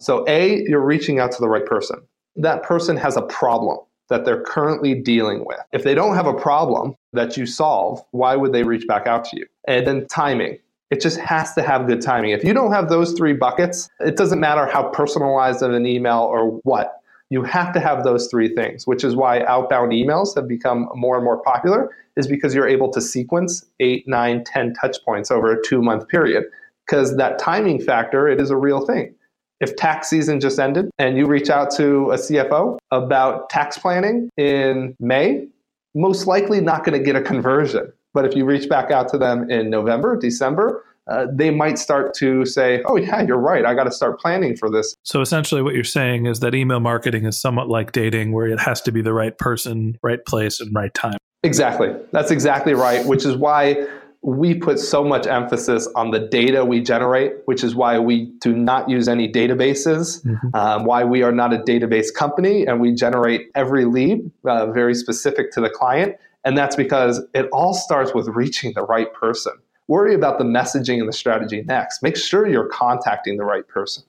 So 0.00 0.24
A, 0.26 0.64
you're 0.66 0.84
reaching 0.84 1.20
out 1.20 1.30
to 1.32 1.40
the 1.40 1.48
right 1.48 1.64
person. 1.64 2.00
That 2.34 2.64
person 2.64 2.96
has 2.96 3.16
a 3.16 3.22
problem 3.22 3.78
that 4.08 4.24
they're 4.24 4.42
currently 4.42 4.94
dealing 4.94 5.44
with. 5.44 5.60
If 5.72 5.84
they 5.84 5.94
don't 5.94 6.16
have 6.16 6.26
a 6.26 6.34
problem 6.34 6.96
that 7.12 7.36
you 7.36 7.46
solve, 7.46 8.02
why 8.10 8.34
would 8.34 8.52
they 8.52 8.64
reach 8.64 8.86
back 8.86 9.06
out 9.06 9.24
to 9.26 9.36
you? 9.36 9.46
And 9.68 9.86
then 9.86 10.06
timing. 10.08 10.58
It 10.92 11.00
just 11.00 11.18
has 11.20 11.54
to 11.54 11.62
have 11.62 11.86
good 11.86 12.02
timing. 12.02 12.32
If 12.32 12.44
you 12.44 12.52
don't 12.52 12.70
have 12.70 12.90
those 12.90 13.14
three 13.14 13.32
buckets, 13.32 13.88
it 14.00 14.18
doesn't 14.18 14.40
matter 14.40 14.66
how 14.66 14.90
personalized 14.90 15.62
of 15.62 15.72
an 15.72 15.86
email 15.86 16.18
or 16.18 16.60
what. 16.64 17.00
You 17.30 17.42
have 17.44 17.72
to 17.72 17.80
have 17.80 18.04
those 18.04 18.28
three 18.28 18.54
things, 18.54 18.86
which 18.86 19.02
is 19.02 19.16
why 19.16 19.42
outbound 19.44 19.92
emails 19.92 20.36
have 20.36 20.46
become 20.46 20.90
more 20.94 21.16
and 21.16 21.24
more 21.24 21.42
popular, 21.42 21.96
is 22.18 22.26
because 22.26 22.54
you're 22.54 22.68
able 22.68 22.92
to 22.92 23.00
sequence 23.00 23.64
eight, 23.80 24.06
nine, 24.06 24.44
ten 24.44 24.74
touch 24.74 25.02
points 25.02 25.30
over 25.30 25.50
a 25.50 25.64
two 25.64 25.80
month 25.80 26.08
period. 26.08 26.44
Because 26.86 27.16
that 27.16 27.38
timing 27.38 27.80
factor, 27.80 28.28
it 28.28 28.38
is 28.38 28.50
a 28.50 28.56
real 28.58 28.84
thing. 28.84 29.14
If 29.60 29.74
tax 29.76 30.10
season 30.10 30.40
just 30.40 30.58
ended 30.58 30.90
and 30.98 31.16
you 31.16 31.26
reach 31.26 31.48
out 31.48 31.70
to 31.76 32.10
a 32.10 32.16
CFO 32.16 32.76
about 32.90 33.48
tax 33.48 33.78
planning 33.78 34.28
in 34.36 34.94
May, 35.00 35.48
most 35.94 36.26
likely 36.26 36.60
not 36.60 36.84
going 36.84 36.98
to 36.98 37.02
get 37.02 37.16
a 37.16 37.22
conversion. 37.22 37.90
But 38.14 38.24
if 38.24 38.34
you 38.36 38.44
reach 38.44 38.68
back 38.68 38.90
out 38.90 39.08
to 39.10 39.18
them 39.18 39.50
in 39.50 39.70
November, 39.70 40.16
December, 40.16 40.84
uh, 41.10 41.26
they 41.32 41.50
might 41.50 41.78
start 41.78 42.14
to 42.14 42.46
say, 42.46 42.82
oh, 42.86 42.96
yeah, 42.96 43.22
you're 43.22 43.38
right. 43.38 43.64
I 43.64 43.74
got 43.74 43.84
to 43.84 43.90
start 43.90 44.20
planning 44.20 44.56
for 44.56 44.70
this. 44.70 44.94
So 45.02 45.20
essentially, 45.20 45.62
what 45.62 45.74
you're 45.74 45.82
saying 45.84 46.26
is 46.26 46.40
that 46.40 46.54
email 46.54 46.80
marketing 46.80 47.24
is 47.24 47.40
somewhat 47.40 47.68
like 47.68 47.92
dating, 47.92 48.32
where 48.32 48.46
it 48.46 48.60
has 48.60 48.80
to 48.82 48.92
be 48.92 49.02
the 49.02 49.12
right 49.12 49.36
person, 49.36 49.98
right 50.02 50.24
place, 50.24 50.60
and 50.60 50.72
right 50.74 50.94
time. 50.94 51.18
Exactly. 51.42 51.92
That's 52.12 52.30
exactly 52.30 52.74
right, 52.74 53.04
which 53.04 53.24
is 53.24 53.36
why 53.36 53.88
we 54.22 54.54
put 54.54 54.78
so 54.78 55.02
much 55.02 55.26
emphasis 55.26 55.88
on 55.96 56.12
the 56.12 56.20
data 56.20 56.64
we 56.64 56.80
generate, 56.80 57.32
which 57.46 57.64
is 57.64 57.74
why 57.74 57.98
we 57.98 58.26
do 58.40 58.54
not 58.54 58.88
use 58.88 59.08
any 59.08 59.30
databases, 59.30 60.24
mm-hmm. 60.24 60.54
um, 60.54 60.84
why 60.84 61.02
we 61.02 61.24
are 61.24 61.32
not 61.32 61.52
a 61.52 61.58
database 61.58 62.14
company, 62.14 62.64
and 62.64 62.80
we 62.80 62.94
generate 62.94 63.50
every 63.56 63.84
lead 63.84 64.30
uh, 64.44 64.66
very 64.70 64.94
specific 64.94 65.50
to 65.50 65.60
the 65.60 65.68
client. 65.68 66.14
And 66.44 66.56
that's 66.56 66.76
because 66.76 67.20
it 67.34 67.48
all 67.52 67.74
starts 67.74 68.14
with 68.14 68.28
reaching 68.28 68.72
the 68.74 68.82
right 68.82 69.12
person. 69.14 69.52
Worry 69.88 70.14
about 70.14 70.38
the 70.38 70.44
messaging 70.44 70.98
and 70.98 71.08
the 71.08 71.12
strategy 71.12 71.62
next. 71.62 72.02
Make 72.02 72.16
sure 72.16 72.46
you're 72.46 72.68
contacting 72.68 73.36
the 73.36 73.44
right 73.44 73.66
person. 73.66 74.04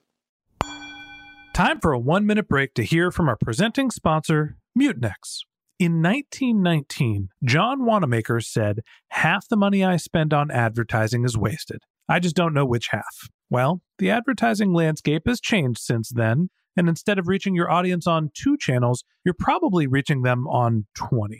Time 1.54 1.80
for 1.80 1.92
a 1.92 2.00
one 2.00 2.26
minute 2.26 2.48
break 2.48 2.74
to 2.76 2.84
hear 2.84 3.12
from 3.12 3.30
our 3.30 3.38
presenting 3.38 3.92
sponsor, 3.92 4.58
Mutinex. 4.78 5.42
In 5.80 6.02
1919, 6.02 7.30
John 7.44 7.86
Wanamaker 7.86 8.40
said, 8.40 8.80
Half 9.10 9.48
the 9.50 9.58
money 9.58 9.84
I 9.84 9.98
spend 9.98 10.34
on 10.34 10.50
advertising 10.50 11.26
is 11.26 11.38
wasted. 11.38 11.82
I 12.08 12.20
just 12.20 12.36
don't 12.36 12.54
know 12.54 12.66
which 12.66 12.90
half. 12.90 13.30
Well, 13.50 13.82
the 14.00 14.10
advertising 14.10 14.74
landscape 14.74 15.24
has 15.28 15.40
changed 15.40 15.80
since 15.80 16.10
then, 16.10 16.50
and 16.76 16.90
instead 16.90 17.20
of 17.20 17.28
reaching 17.28 17.54
your 17.54 17.70
audience 17.70 18.08
on 18.08 18.32
two 18.34 18.58
channels, 18.58 19.04
you're 19.24 19.36
probably 19.38 19.86
reaching 19.86 20.22
them 20.22 20.48
on 20.48 20.88
20. 20.96 21.40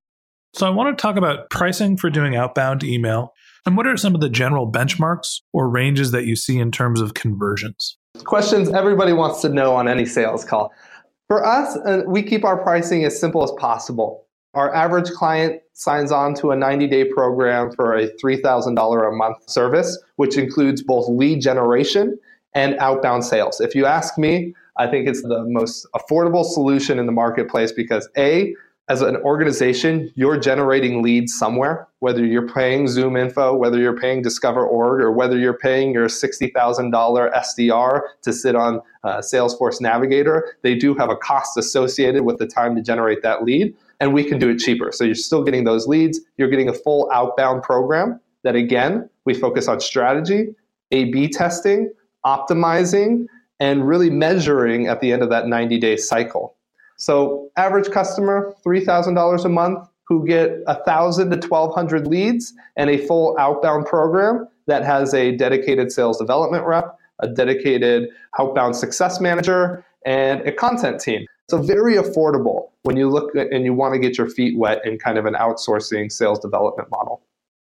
So 0.53 0.67
I 0.67 0.69
want 0.69 0.97
to 0.97 1.01
talk 1.01 1.15
about 1.15 1.49
pricing 1.49 1.97
for 1.97 2.09
doing 2.09 2.35
outbound 2.35 2.83
email 2.83 3.33
and 3.65 3.77
what 3.77 3.85
are 3.85 3.95
some 3.95 4.15
of 4.15 4.21
the 4.21 4.29
general 4.29 4.69
benchmarks 4.71 5.41
or 5.53 5.69
ranges 5.69 6.11
that 6.11 6.25
you 6.25 6.35
see 6.35 6.57
in 6.57 6.71
terms 6.71 6.99
of 6.99 7.13
conversions? 7.13 7.97
Questions 8.23 8.69
everybody 8.69 9.13
wants 9.13 9.41
to 9.41 9.49
know 9.49 9.75
on 9.75 9.87
any 9.87 10.05
sales 10.05 10.43
call. 10.43 10.73
For 11.27 11.45
us, 11.45 11.77
uh, 11.85 12.01
we 12.07 12.23
keep 12.23 12.43
our 12.43 12.57
pricing 12.57 13.05
as 13.05 13.19
simple 13.19 13.43
as 13.43 13.51
possible. 13.51 14.25
Our 14.53 14.73
average 14.73 15.11
client 15.11 15.61
signs 15.73 16.11
on 16.11 16.33
to 16.35 16.51
a 16.51 16.55
90 16.55 16.87
day 16.87 17.05
program 17.05 17.71
for 17.71 17.95
a 17.95 18.09
$3,000 18.17 19.07
a 19.07 19.15
month 19.15 19.49
service, 19.49 19.97
which 20.15 20.37
includes 20.37 20.81
both 20.83 21.07
lead 21.07 21.41
generation 21.41 22.17
and 22.53 22.75
outbound 22.79 23.23
sales. 23.23 23.61
If 23.61 23.75
you 23.75 23.85
ask 23.85 24.17
me, 24.17 24.53
I 24.77 24.87
think 24.87 25.07
it's 25.07 25.21
the 25.21 25.45
most 25.47 25.87
affordable 25.95 26.43
solution 26.43 26.99
in 26.99 27.05
the 27.05 27.11
marketplace 27.11 27.71
because 27.71 28.09
A, 28.17 28.53
as 28.91 29.01
an 29.01 29.15
organization, 29.17 30.11
you're 30.15 30.37
generating 30.37 31.01
leads 31.01 31.33
somewhere, 31.33 31.87
whether 31.99 32.25
you're 32.25 32.49
paying 32.49 32.87
ZoomInfo, 32.87 33.57
whether 33.57 33.79
you're 33.79 33.97
paying 33.97 34.21
DiscoverOrg, 34.21 34.99
or 34.99 35.13
whether 35.13 35.37
you're 35.37 35.57
paying 35.57 35.93
your 35.93 36.07
$60,000 36.07 37.33
SDR 37.33 38.01
to 38.21 38.33
sit 38.33 38.53
on 38.53 38.81
uh, 39.05 39.19
Salesforce 39.19 39.79
Navigator. 39.79 40.57
They 40.63 40.75
do 40.75 40.93
have 40.95 41.09
a 41.09 41.15
cost 41.15 41.57
associated 41.57 42.23
with 42.25 42.37
the 42.37 42.45
time 42.45 42.75
to 42.75 42.81
generate 42.81 43.21
that 43.21 43.45
lead, 43.45 43.73
and 44.01 44.13
we 44.13 44.25
can 44.25 44.39
do 44.39 44.49
it 44.49 44.57
cheaper. 44.57 44.91
So 44.91 45.05
you're 45.05 45.15
still 45.15 45.45
getting 45.45 45.63
those 45.63 45.87
leads. 45.87 46.19
You're 46.35 46.49
getting 46.49 46.67
a 46.67 46.73
full 46.73 47.09
outbound 47.13 47.63
program 47.63 48.19
that, 48.43 48.57
again, 48.57 49.09
we 49.23 49.33
focus 49.33 49.69
on 49.69 49.79
strategy, 49.79 50.53
A 50.91 51.05
B 51.05 51.29
testing, 51.29 51.93
optimizing, 52.25 53.27
and 53.61 53.87
really 53.87 54.09
measuring 54.09 54.87
at 54.87 54.99
the 54.99 55.13
end 55.13 55.21
of 55.21 55.29
that 55.29 55.47
90 55.47 55.77
day 55.77 55.95
cycle. 55.95 56.57
So, 57.01 57.49
average 57.57 57.89
customer, 57.89 58.53
$3,000 58.63 59.43
a 59.43 59.49
month, 59.49 59.89
who 60.07 60.23
get 60.27 60.51
1,000 60.65 61.31
to 61.31 61.47
1,200 61.47 62.05
leads 62.05 62.53
and 62.75 62.91
a 62.91 62.97
full 63.07 63.35
outbound 63.39 63.87
program 63.87 64.47
that 64.67 64.85
has 64.85 65.11
a 65.15 65.35
dedicated 65.35 65.91
sales 65.91 66.19
development 66.19 66.63
rep, 66.63 66.95
a 67.17 67.27
dedicated 67.27 68.09
outbound 68.39 68.75
success 68.75 69.19
manager, 69.19 69.83
and 70.05 70.41
a 70.41 70.51
content 70.51 71.01
team. 71.01 71.25
So, 71.49 71.59
very 71.59 71.95
affordable 71.95 72.69
when 72.83 72.97
you 72.97 73.09
look 73.09 73.35
at 73.35 73.51
and 73.51 73.65
you 73.65 73.73
want 73.73 73.95
to 73.95 73.99
get 73.99 74.19
your 74.19 74.29
feet 74.29 74.55
wet 74.55 74.85
in 74.85 74.99
kind 74.99 75.17
of 75.17 75.25
an 75.25 75.33
outsourcing 75.33 76.11
sales 76.11 76.39
development 76.39 76.91
model. 76.91 77.23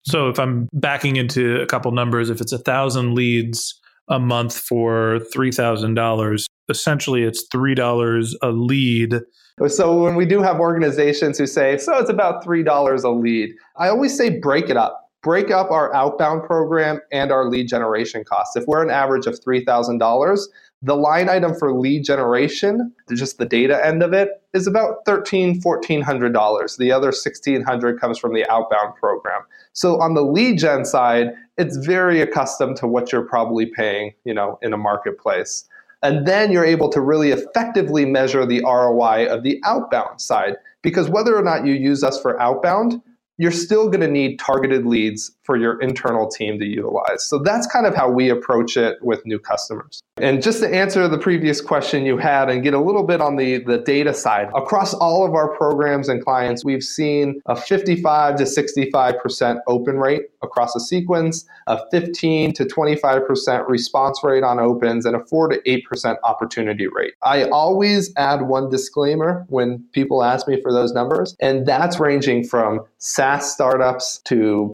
So, 0.06 0.30
if 0.30 0.40
I'm 0.40 0.70
backing 0.72 1.18
into 1.18 1.60
a 1.60 1.66
couple 1.66 1.92
numbers, 1.92 2.30
if 2.30 2.40
it's 2.40 2.54
a 2.54 2.60
thousand 2.60 3.13
leads 3.13 3.78
a 4.08 4.20
month 4.20 4.58
for 4.58 5.20
$3,000, 5.36 6.46
essentially 6.69 7.23
it's 7.23 7.47
$3 7.47 8.34
a 8.41 8.49
lead. 8.49 9.21
So 9.67 10.03
when 10.03 10.15
we 10.15 10.25
do 10.25 10.41
have 10.41 10.60
organizations 10.60 11.38
who 11.38 11.47
say, 11.47 11.77
so 11.77 11.97
it's 11.97 12.10
about 12.10 12.45
$3 12.45 13.03
a 13.03 13.10
lead, 13.10 13.51
I 13.77 13.89
always 13.89 14.15
say 14.15 14.39
break 14.39 14.69
it 14.69 14.77
up. 14.77 15.03
Break 15.23 15.49
up 15.49 15.71
our 15.71 15.93
outbound 15.95 16.43
program 16.43 16.99
and 17.12 17.32
our 17.32 17.49
lead 17.49 17.67
generation 17.67 18.23
costs. 18.23 18.56
If 18.56 18.65
we're 18.67 18.84
an 18.84 18.91
average 18.91 19.25
of 19.25 19.39
$3,000, 19.39 20.39
the 20.84 20.95
line 20.95 21.27
item 21.27 21.56
for 21.56 21.73
lead 21.73 22.06
generation, 22.06 22.93
just 23.12 23.39
the 23.39 23.45
data 23.45 23.84
end 23.84 24.03
of 24.03 24.13
it, 24.13 24.30
is 24.53 24.67
about 24.67 25.03
$1,300, 25.06 25.60
$1,400. 25.60 26.77
The 26.77 26.91
other 26.91 27.08
1,600 27.08 27.99
comes 27.99 28.19
from 28.19 28.36
the 28.36 28.47
outbound 28.47 28.93
program. 28.95 29.41
So 29.73 29.99
on 29.99 30.13
the 30.13 30.21
lead 30.21 30.60
gen 30.60 30.86
side, 30.86 31.34
it's 31.58 31.77
very 31.77 32.21
accustomed 32.21 32.77
to 32.77 32.88
what 32.88 33.12
you're 33.12 33.27
probably 33.27 33.65
paying, 33.65 34.13
you 34.23 34.36
know, 34.36 34.60
in 34.62 34.71
a 34.71 34.77
marketplace. 34.77 35.67
And 36.04 36.28
then 36.28 36.52
you're 36.52 36.66
able 36.66 36.90
to 36.90 37.02
really 37.02 37.32
effectively 37.32 38.06
measure 38.06 38.46
the 38.46 38.62
ROI 38.64 39.28
of 39.28 39.44
the 39.44 39.60
outbound 39.66 40.22
side. 40.22 40.56
Because 40.84 41.10
whether 41.10 41.36
or 41.36 41.44
not 41.44 41.66
you 41.66 41.74
use 41.74 42.04
us 42.04 42.22
for 42.22 42.40
outbound, 42.40 43.02
you're 43.38 43.52
still 43.52 43.88
going 43.88 44.02
to 44.02 44.08
need 44.08 44.40
targeted 44.40 44.86
leads 44.86 45.32
for 45.48 45.56
your 45.56 45.82
internal 45.82 46.28
team 46.28 46.60
to 46.60 46.66
utilize. 46.66 47.24
So 47.24 47.40
that's 47.40 47.66
kind 47.66 47.88
of 47.88 47.96
how 47.96 48.10
we 48.12 48.30
approach 48.30 48.76
it 48.76 48.98
with 49.02 49.26
new 49.26 49.40
customers. 49.40 50.02
And 50.18 50.42
just 50.44 50.60
to 50.60 50.68
answer 50.68 51.08
the 51.08 51.18
previous 51.18 51.62
question 51.62 52.06
you 52.06 52.18
had 52.18 52.50
and 52.50 52.62
get 52.64 52.74
a 52.74 52.80
little 52.80 53.04
bit 53.04 53.22
on 53.22 53.38
the, 53.38 53.60
the 53.60 53.78
data 53.78 54.14
side, 54.14 54.50
across 54.56 54.94
all 54.94 55.26
of 55.26 55.34
our 55.36 55.56
programs 55.56 56.10
and 56.10 56.24
clients, 56.24 56.66
we've 56.66 56.84
seen 56.84 57.42
a 57.46 57.56
55 57.56 58.36
to 58.36 58.44
65% 58.44 59.60
open 59.68 59.98
rate 59.98 60.24
across 60.42 60.76
a 60.76 60.80
sequence, 60.80 61.46
a 61.68 61.80
15 61.92 62.54
to 62.54 62.66
25% 62.66 63.70
response 63.70 64.20
rate 64.24 64.44
on 64.44 64.60
opens, 64.60 65.06
and 65.06 65.16
a 65.16 65.24
4 65.26 65.50
to 65.50 65.62
8% 65.62 66.16
opportunity 66.24 66.88
rate. 66.88 67.14
I 67.24 67.46
always 67.46 68.12
add 68.18 68.42
one 68.44 68.70
disclaimer 68.70 69.46
when 69.48 69.86
people 69.94 70.24
ask 70.24 70.48
me 70.48 70.62
for 70.62 70.74
those 70.74 70.94
numbers, 70.94 71.36
and 71.40 71.66
that's 71.66 72.00
ranging 72.00 72.44
from 72.44 72.82
SaaS 72.98 73.54
startups 73.54 74.20
to 74.26 74.74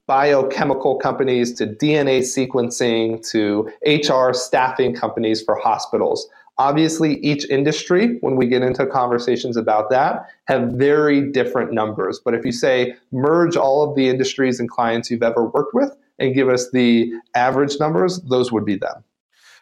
biochemical 0.63 0.95
companies 0.95 1.53
to 1.53 1.67
DNA 1.67 2.19
sequencing 2.19 3.27
to 3.31 3.69
HR 3.85 4.33
staffing 4.33 4.95
companies 4.95 5.41
for 5.41 5.55
hospitals. 5.55 6.27
Obviously, 6.57 7.15
each 7.19 7.49
industry, 7.49 8.17
when 8.21 8.35
we 8.35 8.47
get 8.47 8.61
into 8.61 8.85
conversations 8.85 9.57
about 9.57 9.89
that, 9.89 10.27
have 10.45 10.69
very 10.73 11.31
different 11.31 11.73
numbers. 11.73 12.21
But 12.23 12.35
if 12.35 12.45
you 12.45 12.51
say 12.51 12.95
merge 13.11 13.57
all 13.57 13.89
of 13.89 13.95
the 13.95 14.07
industries 14.07 14.59
and 14.59 14.69
clients 14.69 15.09
you've 15.09 15.23
ever 15.23 15.45
worked 15.45 15.73
with 15.73 15.95
and 16.19 16.35
give 16.35 16.49
us 16.49 16.69
the 16.71 17.11
average 17.35 17.79
numbers, 17.79 18.21
those 18.29 18.51
would 18.51 18.65
be 18.65 18.77
them. 18.77 19.03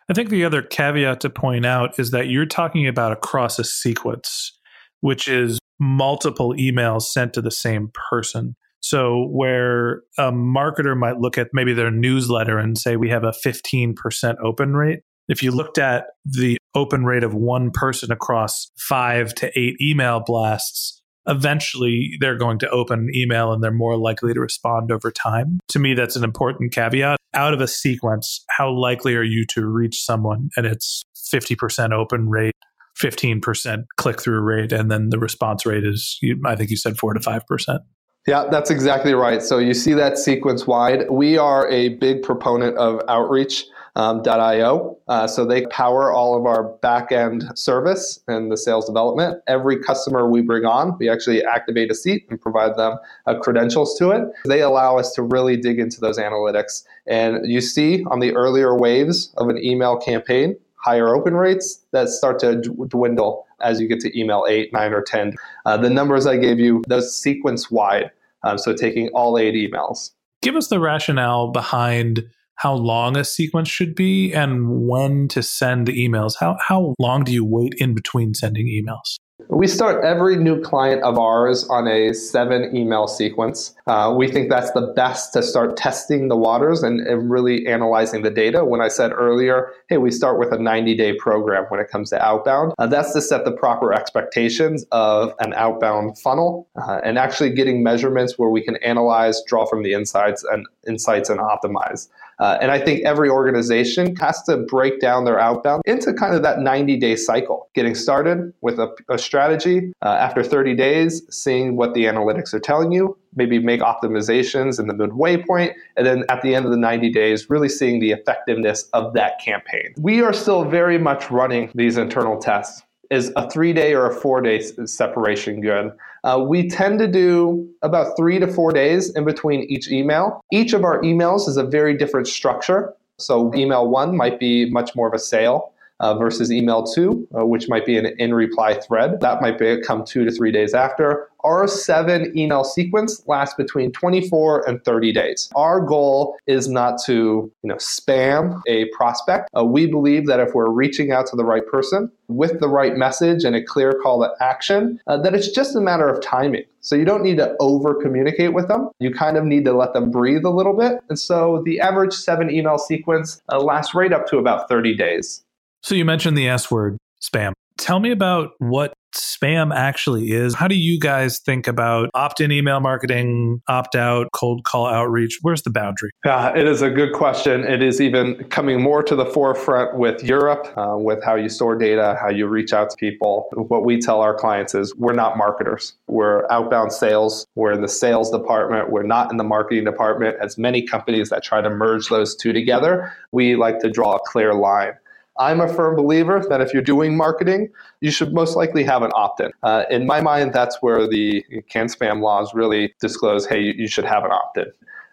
I 0.10 0.14
think 0.14 0.30
the 0.30 0.44
other 0.44 0.62
caveat 0.62 1.22
to 1.22 1.30
point 1.30 1.66
out 1.66 1.98
is 1.98 2.12
that 2.12 2.28
you're 2.28 2.46
talking 2.46 2.86
about 2.86 3.14
across 3.14 3.58
a 3.58 3.64
sequence, 3.64 4.60
which 5.00 5.30
is 5.30 5.60
multiple 5.80 6.54
emails 6.56 7.04
sent 7.04 7.34
to 7.34 7.42
the 7.42 7.52
same 7.52 7.90
person. 8.10 8.56
So, 8.82 9.28
where 9.30 10.02
a 10.18 10.32
marketer 10.32 10.98
might 10.98 11.18
look 11.18 11.38
at 11.38 11.50
maybe 11.54 11.74
their 11.74 11.92
newsletter 11.92 12.58
and 12.58 12.78
say, 12.78 12.96
we 12.96 13.10
have 13.10 13.24
a 13.24 13.34
15% 13.46 14.36
open 14.44 14.74
rate, 14.74 15.02
if 15.28 15.42
you 15.42 15.52
looked 15.52 15.78
at 15.78 16.06
the 16.26 16.58
open 16.76 17.06
rate 17.06 17.24
of 17.24 17.34
one 17.34 17.72
person 17.72 18.12
across 18.12 18.72
five 18.78 19.34
to 19.36 19.58
eight 19.58 19.76
email 19.82 20.22
blasts, 20.26 21.02
eventually 21.28 22.18
they're 22.20 22.38
going 22.38 22.60
to 22.60 22.70
open 22.70 23.00
an 23.00 23.10
email 23.16 23.54
and 23.54 23.64
they're 23.64 23.72
more 23.72 23.98
likely 23.98 24.34
to 24.34 24.40
respond 24.40 24.92
over 24.92 25.12
time. 25.12 25.60
To 25.70 25.80
me, 25.80 25.94
that's 25.94 26.16
an 26.16 26.24
important 26.24 26.74
caveat. 26.74 27.18
Out 27.34 27.54
of 27.54 27.62
a 27.62 27.68
sequence, 27.68 28.44
how 28.50 28.72
likely 28.72 29.16
are 29.16 29.24
you 29.24 29.46
to 29.52 29.66
reach 29.66 30.04
someone? 30.04 30.50
And 30.58 30.66
it's 30.66 31.04
50% 31.34 31.94
open 31.94 32.28
rate, 32.30 32.56
15% 33.00 33.84
click 33.98 34.22
through 34.22 34.42
rate, 34.42 34.74
and 34.74 34.92
then 34.92 35.10
the 35.10 35.20
response 35.20 35.66
rate 35.66 35.86
is, 35.86 36.20
I 36.46 36.56
think 36.56 36.72
you 36.72 36.78
said 36.78 36.98
4 36.98 37.14
to 37.14 37.20
5%. 37.20 37.80
Yeah, 38.28 38.46
that's 38.52 38.70
exactly 38.70 39.14
right. 39.14 39.42
So 39.42 39.58
you 39.58 39.74
see 39.74 39.94
that 39.94 40.18
sequence 40.18 40.68
wide. 40.68 41.10
We 41.10 41.38
are 41.38 41.68
a 41.70 41.90
big 41.90 42.22
proponent 42.22 42.78
of 42.78 43.02
outreach 43.08 43.66
um, 43.96 44.22
.io. 44.26 44.98
Uh, 45.08 45.28
so 45.28 45.46
they 45.46 45.66
power 45.68 46.12
all 46.12 46.38
of 46.38 46.46
our 46.46 46.64
back 46.82 47.12
end 47.12 47.44
service 47.56 48.22
and 48.28 48.52
the 48.52 48.58
sales 48.58 48.86
development. 48.86 49.42
Every 49.48 49.78
customer 49.82 50.30
we 50.30 50.42
bring 50.42 50.66
on, 50.66 50.98
we 50.98 51.10
actually 51.10 51.44
activate 51.44 51.92
a 51.92 51.96
seat 51.96 52.26
and 52.30 52.40
provide 52.40 52.78
them 52.78 52.98
uh, 53.26 53.40
credentials 53.40 53.98
to 54.00 54.12
it. 54.12 54.32
They 54.46 54.62
allow 54.62 54.98
us 54.98 55.14
to 55.16 55.24
really 55.24 55.58
dig 55.58 55.80
into 55.80 56.00
those 56.00 56.18
analytics. 56.18 56.84
And 57.08 57.50
you 57.50 57.62
see 57.62 58.06
on 58.06 58.20
the 58.20 58.34
earlier 58.36 58.78
waves 58.78 59.34
of 59.38 59.50
an 59.50 59.58
email 59.58 59.98
campaign, 59.98 60.56
higher 60.76 61.14
open 61.16 61.36
rates 61.36 61.84
that 61.92 62.10
start 62.10 62.40
to 62.40 62.62
dwindle 62.88 63.46
as 63.64 63.80
you 63.80 63.88
get 63.88 64.00
to 64.02 64.20
email 64.20 64.46
8, 64.48 64.72
9, 64.74 64.94
or 64.94 65.02
10. 65.02 65.36
Uh, 65.66 65.78
the 65.78 65.90
numbers 65.90 66.26
I 66.26 66.38
gave 66.38 66.60
you, 66.60 66.84
those 66.88 67.16
sequence 67.16 67.72
wide. 67.72 68.12
Um, 68.44 68.58
so 68.58 68.74
taking 68.74 69.10
all 69.10 69.38
eight 69.38 69.54
emails. 69.54 70.12
Give 70.42 70.56
us 70.56 70.68
the 70.68 70.80
rationale 70.80 71.50
behind 71.52 72.28
how 72.56 72.74
long 72.74 73.18
a 73.18 73.24
sequence 73.24 73.70
should 73.70 73.96
be 73.96 74.34
and 74.34 74.88
when 74.88 75.28
to 75.30 75.42
send 75.44 75.88
the 75.88 75.94
emails. 75.94 76.36
How, 76.40 76.58
how 76.60 76.96
long 77.00 77.24
do 77.24 77.32
you 77.32 77.46
wait 77.46 77.74
in 77.78 77.94
between 77.94 78.34
sending 78.34 78.68
emails? 78.68 79.18
We 79.50 79.68
start 79.68 80.04
every 80.04 80.38
new 80.38 80.62
client 80.62 81.04
of 81.04 81.18
ours 81.18 81.68
on 81.70 81.88
a 81.88 82.14
seven 82.14 82.76
email 82.76 83.08
sequence. 83.08 83.76
Uh, 83.88 84.14
we 84.16 84.28
think 84.28 84.50
that's 84.50 84.72
the 84.72 84.94
best 84.96 85.34
to 85.34 85.44
start 85.44 85.78
testing 85.78 86.28
the 86.28 86.38
waters 86.38 86.84
and, 86.84 87.00
and, 87.02 87.30
really 87.30 87.68
analyzing 87.68 88.24
the 88.24 88.30
data. 88.30 88.66
When 88.66 88.82
I 88.82 88.88
said 88.88 89.12
earlier, 89.12 89.72
hey, 89.90 89.98
we 89.98 90.12
start 90.12 90.40
with 90.40 90.52
a 90.52 90.58
90 90.58 90.96
day 90.96 91.14
program 91.14 91.66
when 91.70 91.80
it 91.80 91.90
comes 91.90 92.10
to 92.10 92.22
outbound, 92.22 92.74
uh, 92.80 92.88
that's 92.88 93.14
to 93.14 93.22
set 93.22 93.46
the 93.46 93.52
proper 93.52 93.94
expectations 93.94 94.86
of 94.92 95.34
an 95.40 95.54
outbound 95.54 96.18
funnel 96.20 96.68
uh, 96.76 97.00
and 97.04 97.18
actually 97.18 97.52
getting 97.52 97.84
measurements 97.84 98.38
where 98.38 98.50
we 98.50 98.62
can 98.62 98.78
analyze, 98.78 99.42
draw 99.48 99.66
from 99.66 99.84
the 99.84 99.94
insights 99.94 100.44
and 100.44 100.66
insights 100.88 101.30
and 101.30 101.40
optimize. 101.40 102.10
Uh, 102.42 102.58
and 102.60 102.72
I 102.72 102.80
think 102.80 103.06
every 103.06 103.30
organization 103.30 104.16
has 104.16 104.42
to 104.44 104.58
break 104.58 105.00
down 105.00 105.26
their 105.26 105.40
outbound 105.40 105.84
into 105.86 106.12
kind 106.12 106.34
of 106.34 106.42
that 106.42 106.60
90 106.60 106.98
day 106.98 107.16
cycle, 107.16 107.70
getting 107.76 107.94
started 107.94 108.52
with 108.62 108.80
a, 108.80 108.90
a 109.10 109.20
strategy. 109.20 109.94
Uh, 110.02 110.10
after 110.10 110.44
30 110.44 110.76
days, 110.76 111.22
seeing 111.30 111.78
what 111.78 111.94
the 111.94 112.06
analytics 112.06 112.52
are 112.54 112.60
telling 112.60 112.92
you, 112.92 113.16
maybe 113.36 113.60
make 113.60 113.82
optimizations 113.82 114.80
in 114.80 114.88
the 114.88 114.94
midway 114.94 115.38
point, 115.38 115.74
and 115.96 116.08
then 116.08 116.24
at 116.30 116.42
the 116.42 116.56
end 116.56 116.66
of 116.66 116.72
the 116.72 116.78
90 116.78 117.12
days, 117.12 117.48
really 117.48 117.70
seeing 117.70 118.00
the 118.00 118.12
effectiveness 118.12 118.90
of 118.94 119.14
that 119.14 119.40
campaign. 119.40 119.94
We 120.00 120.22
are 120.22 120.34
still 120.34 120.66
very 120.66 120.98
much 120.98 121.30
running 121.30 121.72
these 121.76 121.98
internal 121.98 122.40
tests 122.40 122.82
is 123.12 123.32
a 123.36 123.48
three 123.52 123.74
day 123.74 123.94
or 123.94 124.10
a 124.10 124.14
four 124.14 124.42
day 124.42 124.62
separation 124.62 125.62
good? 125.62 125.92
Uh, 126.24 126.44
we 126.48 126.70
tend 126.70 126.98
to 127.00 127.08
do 127.08 127.70
about 127.82 128.16
three 128.18 128.40
to 128.40 128.48
four 128.48 128.72
days 128.72 129.14
in 129.16 129.26
between 129.26 129.62
each 129.64 129.92
email. 129.92 130.42
Each 130.52 130.74
of 130.74 130.84
our 130.84 131.02
emails 131.02 131.48
is 131.48 131.58
a 131.58 131.64
very 131.64 131.96
different 131.96 132.28
structure. 132.28 132.94
So, 133.18 133.54
email 133.54 133.88
one 133.88 134.18
might 134.18 134.40
be 134.40 134.70
much 134.72 134.96
more 134.96 135.08
of 135.08 135.14
a 135.14 135.20
sale. 135.20 135.74
Uh, 136.02 136.16
versus 136.16 136.52
email 136.52 136.84
two, 136.84 137.28
uh, 137.38 137.46
which 137.46 137.70
might 137.70 137.86
be 137.86 137.98
an 137.98 138.08
in 138.18 138.34
reply 138.34 138.74
thread. 138.74 139.22
That 139.22 139.42
might 139.42 139.58
be 139.58 139.80
come 139.82 140.04
two 140.04 140.26
to 140.26 140.32
three 140.32 140.52
days 140.52 140.74
after. 140.74 141.30
Our 141.44 141.68
seven 141.68 142.38
email 142.38 142.64
sequence 142.64 143.24
lasts 143.28 143.56
between 143.56 143.92
24 143.92 144.68
and 144.68 144.84
30 144.84 145.12
days. 145.12 145.50
Our 145.56 145.80
goal 145.82 146.38
is 146.46 146.68
not 146.68 147.02
to 147.06 147.52
you 147.64 147.68
know 147.68 147.76
spam 147.76 148.62
a 148.68 148.86
prospect. 148.90 149.50
Uh, 149.58 149.66
we 149.66 149.86
believe 149.88 150.28
that 150.28 150.40
if 150.40 150.54
we're 150.54 150.70
reaching 150.70 151.12
out 151.12 151.28
to 151.28 151.36
the 151.36 151.46
right 151.46 151.66
person 151.66 152.12
with 152.28 152.60
the 152.60 152.68
right 152.68 152.96
message 152.96 153.44
and 153.44 153.56
a 153.56 153.64
clear 153.64 153.94
call 154.04 154.22
to 154.22 154.32
action, 154.44 155.00
uh, 155.08 155.18
that 155.18 155.34
it's 155.34 155.52
just 155.52 155.76
a 155.76 155.82
matter 155.82 156.08
of 156.08 156.22
timing. 156.22 156.64
So 156.82 156.96
you 156.96 157.06
don't 157.06 157.22
need 157.22 157.38
to 157.38 157.56
over 157.60 157.94
communicate 157.94 158.54
with 158.54 158.68
them. 158.68 158.90
You 159.00 159.12
kind 159.14 159.38
of 159.38 159.46
need 159.46 159.66
to 159.66 159.74
let 159.74 159.94
them 159.94 160.10
breathe 160.10 160.46
a 160.46 160.50
little 160.50 160.76
bit. 160.76 161.00
And 161.10 161.20
so 161.20 161.62
the 161.66 161.80
average 161.80 162.14
seven 162.14 162.50
email 162.50 162.78
sequence 162.78 163.42
uh, 163.52 163.60
lasts 163.60 163.94
right 163.94 164.12
up 164.12 164.28
to 164.28 164.38
about 164.38 164.68
30 164.68 164.96
days. 164.96 165.44
So 165.84 165.96
you 165.96 166.06
mentioned 166.06 166.38
the 166.38 166.48
S 166.48 166.70
word, 166.70 166.98
spam. 167.22 167.54
Tell 167.78 168.00
me 168.00 168.12
about 168.12 168.52
what 168.60 168.94
spam 169.16 169.76
actually 169.76 170.32
is. 170.32 170.54
How 170.54 170.68
do 170.68 170.76
you 170.76 171.00
guys 171.00 171.40
think 171.40 171.68
about 171.68 172.10
opt 172.14 172.40
in 172.40 172.52
email 172.52 172.80
marketing, 172.80 173.62
opt 173.68 173.96
out, 173.96 174.28
cold 174.34 174.64
call 174.64 174.86
outreach? 174.86 175.40
Where's 175.42 175.64
the 175.64 175.72
boundary? 175.72 176.12
Yeah, 176.24 176.56
it 176.56 176.68
is 176.68 176.84
a 176.84 176.90
good 176.90 177.14
question. 177.14 177.64
It 177.64 177.82
is 177.82 178.00
even 178.00 178.36
coming 178.46 178.82
more 178.82 179.02
to 179.04 179.16
the 179.16 179.26
forefront 179.26 179.98
with 179.98 180.24
Europe, 180.24 180.72
uh, 180.78 180.96
with 180.98 181.24
how 181.24 181.36
you 181.36 181.50
store 181.50 181.76
data, 181.76 182.16
how 182.22 182.30
you 182.30 182.46
reach 182.46 182.72
out 182.72 182.92
to 182.92 182.96
people. 182.98 183.50
What 183.54 183.84
we 183.84 184.00
tell 184.00 184.22
our 184.22 184.36
clients 184.36 184.76
is 184.76 184.96
we're 184.96 185.14
not 185.14 185.36
marketers, 185.36 185.94
we're 186.08 186.46
outbound 186.52 186.94
sales, 186.94 187.48
we're 187.56 187.72
in 187.72 187.82
the 187.82 187.90
sales 187.90 188.30
department, 188.30 188.92
we're 188.92 189.02
not 189.02 189.32
in 189.32 189.38
the 189.38 189.44
marketing 189.44 189.86
department. 189.86 190.38
As 190.40 190.58
many 190.58 190.84
companies 190.84 191.30
that 191.30 191.44
try 191.44 191.62
to 191.62 191.70
merge 191.70 192.10
those 192.10 192.36
two 192.36 192.54
together, 192.54 193.12
we 193.32 193.56
like 193.56 193.80
to 193.80 193.90
draw 193.90 194.16
a 194.16 194.20
clear 194.20 194.54
line. 194.54 194.94
I'm 195.42 195.60
a 195.60 195.68
firm 195.68 195.96
believer 195.96 196.40
that 196.50 196.62
if 196.62 196.72
you're 196.72 196.84
doing 196.84 197.18
marketing, 197.18 197.70
you 198.00 198.12
should 198.12 198.32
most 198.32 198.56
likely 198.56 198.84
have 198.84 199.02
an 199.02 199.12
opt 199.16 199.40
in. 199.40 199.52
Uh, 199.64 199.86
in 199.90 200.06
my 200.06 200.22
mind, 200.22 200.54
that's 200.54 200.78
where 200.82 201.08
the 201.08 201.44
CAN-SPAM 201.68 202.22
laws 202.22 202.54
really 202.54 202.94
disclose 203.02 203.48
hey, 203.48 203.74
you, 203.76 203.88
should 203.88 204.06
have 204.06 204.24
an 204.24 204.32
opt 204.32 204.60
in. 204.60 204.66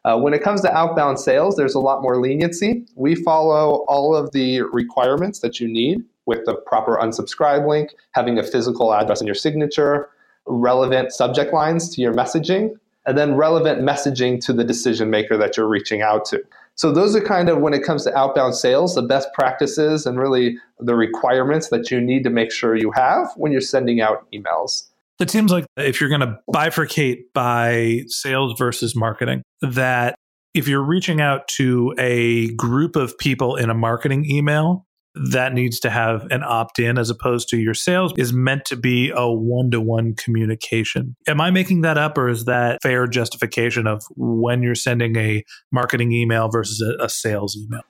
Uh, 0.04 0.18
when 0.18 0.34
it 0.34 0.42
comes 0.42 0.60
to 0.60 0.76
outbound 0.76 1.18
sales, 1.18 1.56
there's 1.56 1.74
a 1.74 1.80
lot 1.80 2.02
more 2.02 2.20
leniency. 2.20 2.84
We 2.94 3.14
follow 3.14 3.86
all 3.88 4.14
of 4.14 4.32
the 4.32 4.60
requirements 4.60 5.38
that 5.38 5.60
you 5.60 5.66
need 5.66 6.04
with 6.26 6.44
the 6.44 6.56
proper 6.56 6.98
unsubscribe 6.98 7.66
link, 7.66 7.94
having 8.12 8.38
a 8.38 8.42
physical 8.42 8.92
address 8.92 9.22
in 9.22 9.26
your 9.26 9.34
signature, 9.34 10.10
relevant 10.44 11.10
subject 11.10 11.54
lines 11.54 11.88
to 11.94 12.02
your 12.02 12.12
messaging, 12.12 12.76
and 13.06 13.16
then 13.16 13.34
relevant 13.34 13.80
messaging 13.80 14.44
to 14.44 14.52
the 14.52 14.62
decision 14.62 15.08
maker 15.08 15.38
that 15.38 15.56
you're 15.56 15.66
reaching 15.66 16.02
out 16.02 16.26
to. 16.26 16.44
So 16.78 16.92
those 16.92 17.16
are 17.16 17.20
kind 17.20 17.48
of 17.48 17.58
when 17.58 17.74
it 17.74 17.82
comes 17.82 18.04
to 18.04 18.16
outbound 18.16 18.54
sales, 18.54 18.94
the 18.94 19.02
best 19.02 19.28
practices 19.34 20.06
and 20.06 20.16
really 20.16 20.56
the 20.78 20.94
requirements 20.94 21.70
that 21.70 21.90
you 21.90 22.00
need 22.00 22.22
to 22.22 22.30
make 22.30 22.52
sure 22.52 22.76
you 22.76 22.92
have 22.92 23.26
when 23.34 23.50
you're 23.50 23.60
sending 23.60 24.00
out 24.00 24.26
emails. 24.32 24.84
It 25.18 25.28
seems 25.28 25.50
like 25.50 25.66
if 25.76 26.00
you're 26.00 26.08
going 26.08 26.20
to 26.20 26.38
bifurcate 26.48 27.32
by 27.34 28.02
sales 28.06 28.56
versus 28.56 28.94
marketing, 28.94 29.42
that 29.60 30.14
if 30.54 30.68
you're 30.68 30.84
reaching 30.84 31.20
out 31.20 31.48
to 31.56 31.94
a 31.98 32.54
group 32.54 32.94
of 32.94 33.18
people 33.18 33.56
in 33.56 33.70
a 33.70 33.74
marketing 33.74 34.24
email, 34.30 34.86
that 35.14 35.52
needs 35.52 35.80
to 35.80 35.90
have 35.90 36.26
an 36.30 36.42
opt 36.42 36.78
in 36.78 36.98
as 36.98 37.10
opposed 37.10 37.48
to 37.48 37.58
your 37.58 37.74
sales 37.74 38.12
is 38.16 38.32
meant 38.32 38.64
to 38.66 38.76
be 38.76 39.10
a 39.14 39.30
one 39.30 39.70
to 39.70 39.80
one 39.80 40.14
communication. 40.14 41.16
Am 41.26 41.40
I 41.40 41.50
making 41.50 41.80
that 41.82 41.98
up 41.98 42.16
or 42.16 42.28
is 42.28 42.44
that 42.44 42.80
fair 42.82 43.06
justification 43.06 43.86
of 43.86 44.04
when 44.16 44.62
you're 44.62 44.74
sending 44.74 45.16
a 45.16 45.44
marketing 45.72 46.12
email 46.12 46.48
versus 46.48 46.80
a, 46.80 47.04
a 47.04 47.08
sales 47.08 47.56
email? 47.56 47.82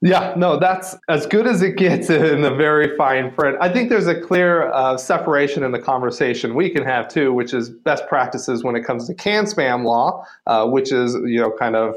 Yeah, 0.00 0.34
no, 0.36 0.60
that's 0.60 0.94
as 1.08 1.26
good 1.26 1.46
as 1.48 1.60
it 1.60 1.76
gets 1.76 2.08
in 2.10 2.42
the 2.42 2.54
very 2.54 2.96
fine 2.96 3.32
print. 3.32 3.56
I 3.60 3.68
think 3.72 3.90
there's 3.90 4.06
a 4.06 4.20
clear 4.20 4.70
uh, 4.70 4.96
separation 4.96 5.64
in 5.64 5.72
the 5.72 5.80
conversation 5.80 6.54
we 6.54 6.70
can 6.70 6.84
have 6.84 7.08
too, 7.08 7.32
which 7.32 7.52
is 7.52 7.70
best 7.70 8.06
practices 8.06 8.62
when 8.62 8.76
it 8.76 8.84
comes 8.84 9.08
to 9.08 9.14
CAN-SPAM 9.14 9.84
law, 9.84 10.24
uh, 10.46 10.66
which 10.66 10.92
is 10.92 11.14
you 11.24 11.40
know 11.40 11.50
kind 11.58 11.74
of 11.74 11.96